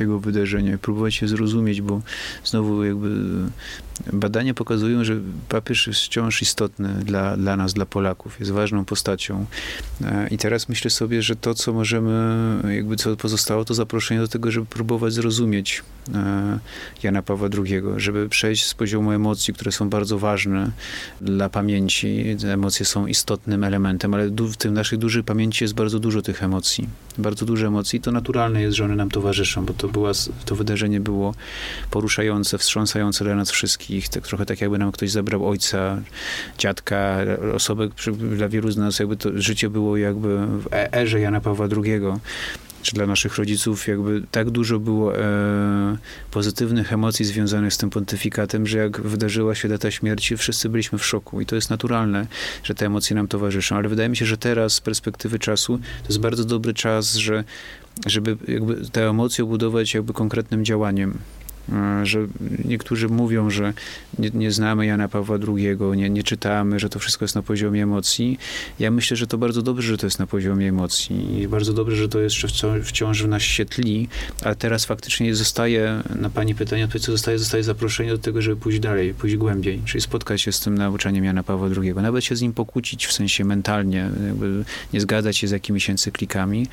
[0.00, 2.00] tego wydarzenia, próbować się zrozumieć, bo
[2.44, 3.10] znowu jakby
[4.12, 5.16] badania pokazują, że
[5.48, 9.46] papież jest wciąż istotny dla, dla nas, dla Polaków, jest ważną postacią.
[10.04, 12.12] E, I teraz myślę sobie, że to, co możemy,
[12.74, 15.82] jakby co pozostało, to zaproszenie do tego, żeby próbować zrozumieć
[16.14, 16.58] e,
[17.02, 20.70] Jana Pawła II, żeby przejść z poziomu emocji, które są bardzo ważne
[21.20, 22.36] dla pamięci.
[22.52, 26.88] Emocje są istotnym elementem, ale w tym naszej dużej pamięci jest bardzo dużo tych emocji.
[27.18, 30.12] Bardzo dużo emocji to naturalne jest, że one nam towarzyszą, bo to, była,
[30.44, 31.34] to wydarzenie było
[31.90, 34.08] poruszające, wstrząsające dla nas wszystkich.
[34.08, 36.02] Tak, trochę tak jakby nam ktoś zabrał ojca,
[36.58, 37.16] dziadka,
[37.54, 37.88] osobę,
[38.36, 42.00] dla wielu z nas jakby to życie było jakby w e, erze Jana Pawła II
[42.82, 45.96] czy dla naszych rodziców jakby tak dużo było e,
[46.30, 51.06] pozytywnych emocji związanych z tym pontyfikatem, że jak wydarzyła się data śmierci, wszyscy byliśmy w
[51.06, 52.26] szoku i to jest naturalne,
[52.64, 56.08] że te emocje nam towarzyszą, ale wydaje mi się, że teraz z perspektywy czasu to
[56.08, 57.44] jest bardzo dobry czas, że
[58.06, 61.18] żeby jakby te emocje budować jakby konkretnym działaniem.
[61.72, 62.26] E, że
[62.64, 63.72] niektórzy mówią, że
[64.18, 67.82] nie, nie, znamy Jana Pawła II, nie, nie czytamy, że to wszystko jest na poziomie
[67.82, 68.38] emocji.
[68.78, 71.96] Ja myślę, że to bardzo dobrze, że to jest na poziomie emocji i bardzo dobrze,
[71.96, 72.48] że to jeszcze
[72.82, 74.08] wciąż, w nas się tli,
[74.44, 78.80] a teraz faktycznie zostaje, na pani pytanie odpowiedź, zostaje, zostaje zaproszenie do tego, żeby pójść
[78.80, 82.42] dalej, pójść głębiej, czyli spotkać się z tym nauczaniem Jana Pawła II, nawet się z
[82.42, 84.10] nim pokłócić w sensie mentalnie,
[84.92, 86.66] nie zgadzać się z jakimiś encyklikami,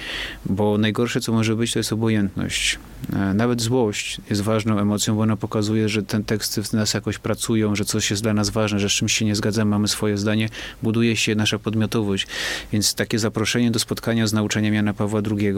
[0.46, 2.80] bo najgorsze, co może być, to jest obojętność.
[3.14, 7.18] E, nawet złość jest ważną emocją, bo ona pokazuje, że ten teksty w nas jakoś
[7.18, 10.18] pracują, że coś jest dla nas ważne, że z czymś się nie zgadzamy, mamy swoje
[10.18, 10.50] zdanie,
[10.84, 12.28] buduje się nasza podmiotowość.
[12.72, 15.54] Więc takie zaproszenie do spotkania z nauczeniem Jana Pawła II,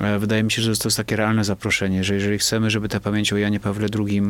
[0.00, 3.00] e, wydaje mi się, że to jest takie realne zaproszenie, że jeżeli chcemy, żeby ta
[3.00, 4.22] pamięć o Janie Pawle II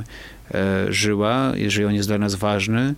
[0.54, 2.94] e, żyła, jeżeli on jest dla nas ważny,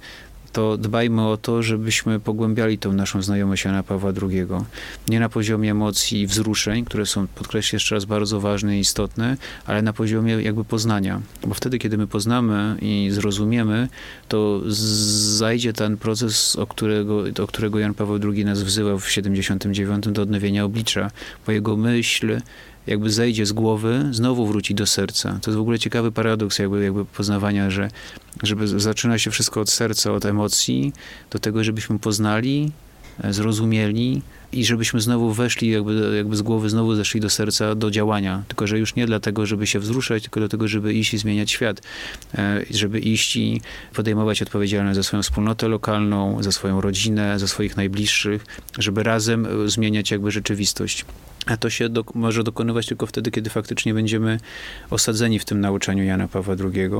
[0.53, 4.47] to dbajmy o to, żebyśmy pogłębiali tą naszą znajomość Jana Pawła II.
[5.09, 9.37] Nie na poziomie emocji i wzruszeń, które są, podkreślę jeszcze raz, bardzo ważne i istotne,
[9.67, 11.21] ale na poziomie jakby poznania.
[11.47, 13.89] Bo wtedy, kiedy my poznamy i zrozumiemy,
[14.29, 14.61] to
[15.37, 20.23] zajdzie ten proces, o którego, o którego Jan Paweł II nas wzywał w 79 do
[20.23, 21.11] odnowienia oblicza,
[21.47, 22.41] bo jego myśl
[22.87, 25.39] jakby zejdzie z głowy, znowu wróci do serca.
[25.43, 27.89] To jest w ogóle ciekawy paradoks jakby, jakby poznawania, że
[28.43, 30.93] żeby zaczyna się wszystko od serca, od emocji,
[31.31, 32.73] do tego, żebyśmy poznali,
[33.25, 34.23] e, zrozumieli
[34.53, 38.43] i żebyśmy znowu weszli, jakby, jakby z głowy znowu zeszli do serca, do działania.
[38.49, 41.83] Tylko, że już nie dlatego, żeby się wzruszać, tylko dlatego, żeby iść i zmieniać świat.
[42.35, 43.61] E, żeby iść i
[43.95, 48.47] podejmować odpowiedzialność za swoją wspólnotę lokalną, za swoją rodzinę, za swoich najbliższych,
[48.79, 51.05] żeby razem e, zmieniać jakby rzeczywistość.
[51.47, 54.41] A to się do, może dokonywać tylko wtedy, kiedy faktycznie będziemy
[54.91, 56.91] osadzeni w tym nauczaniu Jana Pawła II.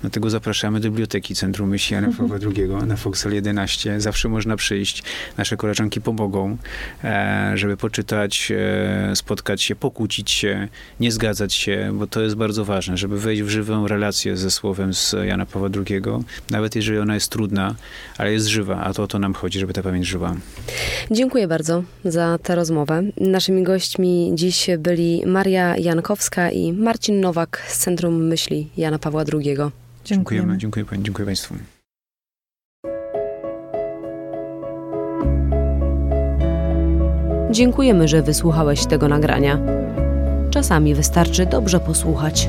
[0.00, 4.00] Dlatego zapraszamy do Biblioteki Centrum Myśli Jana Pawła II na Foxel 11.
[4.00, 5.02] Zawsze można przyjść.
[5.36, 6.56] Nasze koleżanki pomogą,
[7.04, 10.68] e, żeby poczytać, e, spotkać się, pokłócić się,
[11.00, 14.94] nie zgadzać się, bo to jest bardzo ważne, żeby wejść w żywą relację ze słowem
[14.94, 16.02] z Jana Pawła II,
[16.50, 17.74] nawet jeżeli ona jest trudna,
[18.18, 20.36] ale jest żywa, a to o to nam chodzi, żeby ta pamięć żyła.
[21.10, 23.02] Dziękuję bardzo za tę rozmowę.
[23.16, 29.22] Naszymi gośćmi Gośćmi dziś byli Maria Jankowska i Marcin Nowak z Centrum Myśli Jana Pawła
[29.32, 29.44] II.
[29.44, 29.72] Dziękujemy.
[30.04, 31.54] Dziękujemy, dziękuję, dziękuję Państwu.
[37.50, 39.58] Dziękujemy, że wysłuchałeś tego nagrania.
[40.50, 42.48] Czasami wystarczy dobrze posłuchać.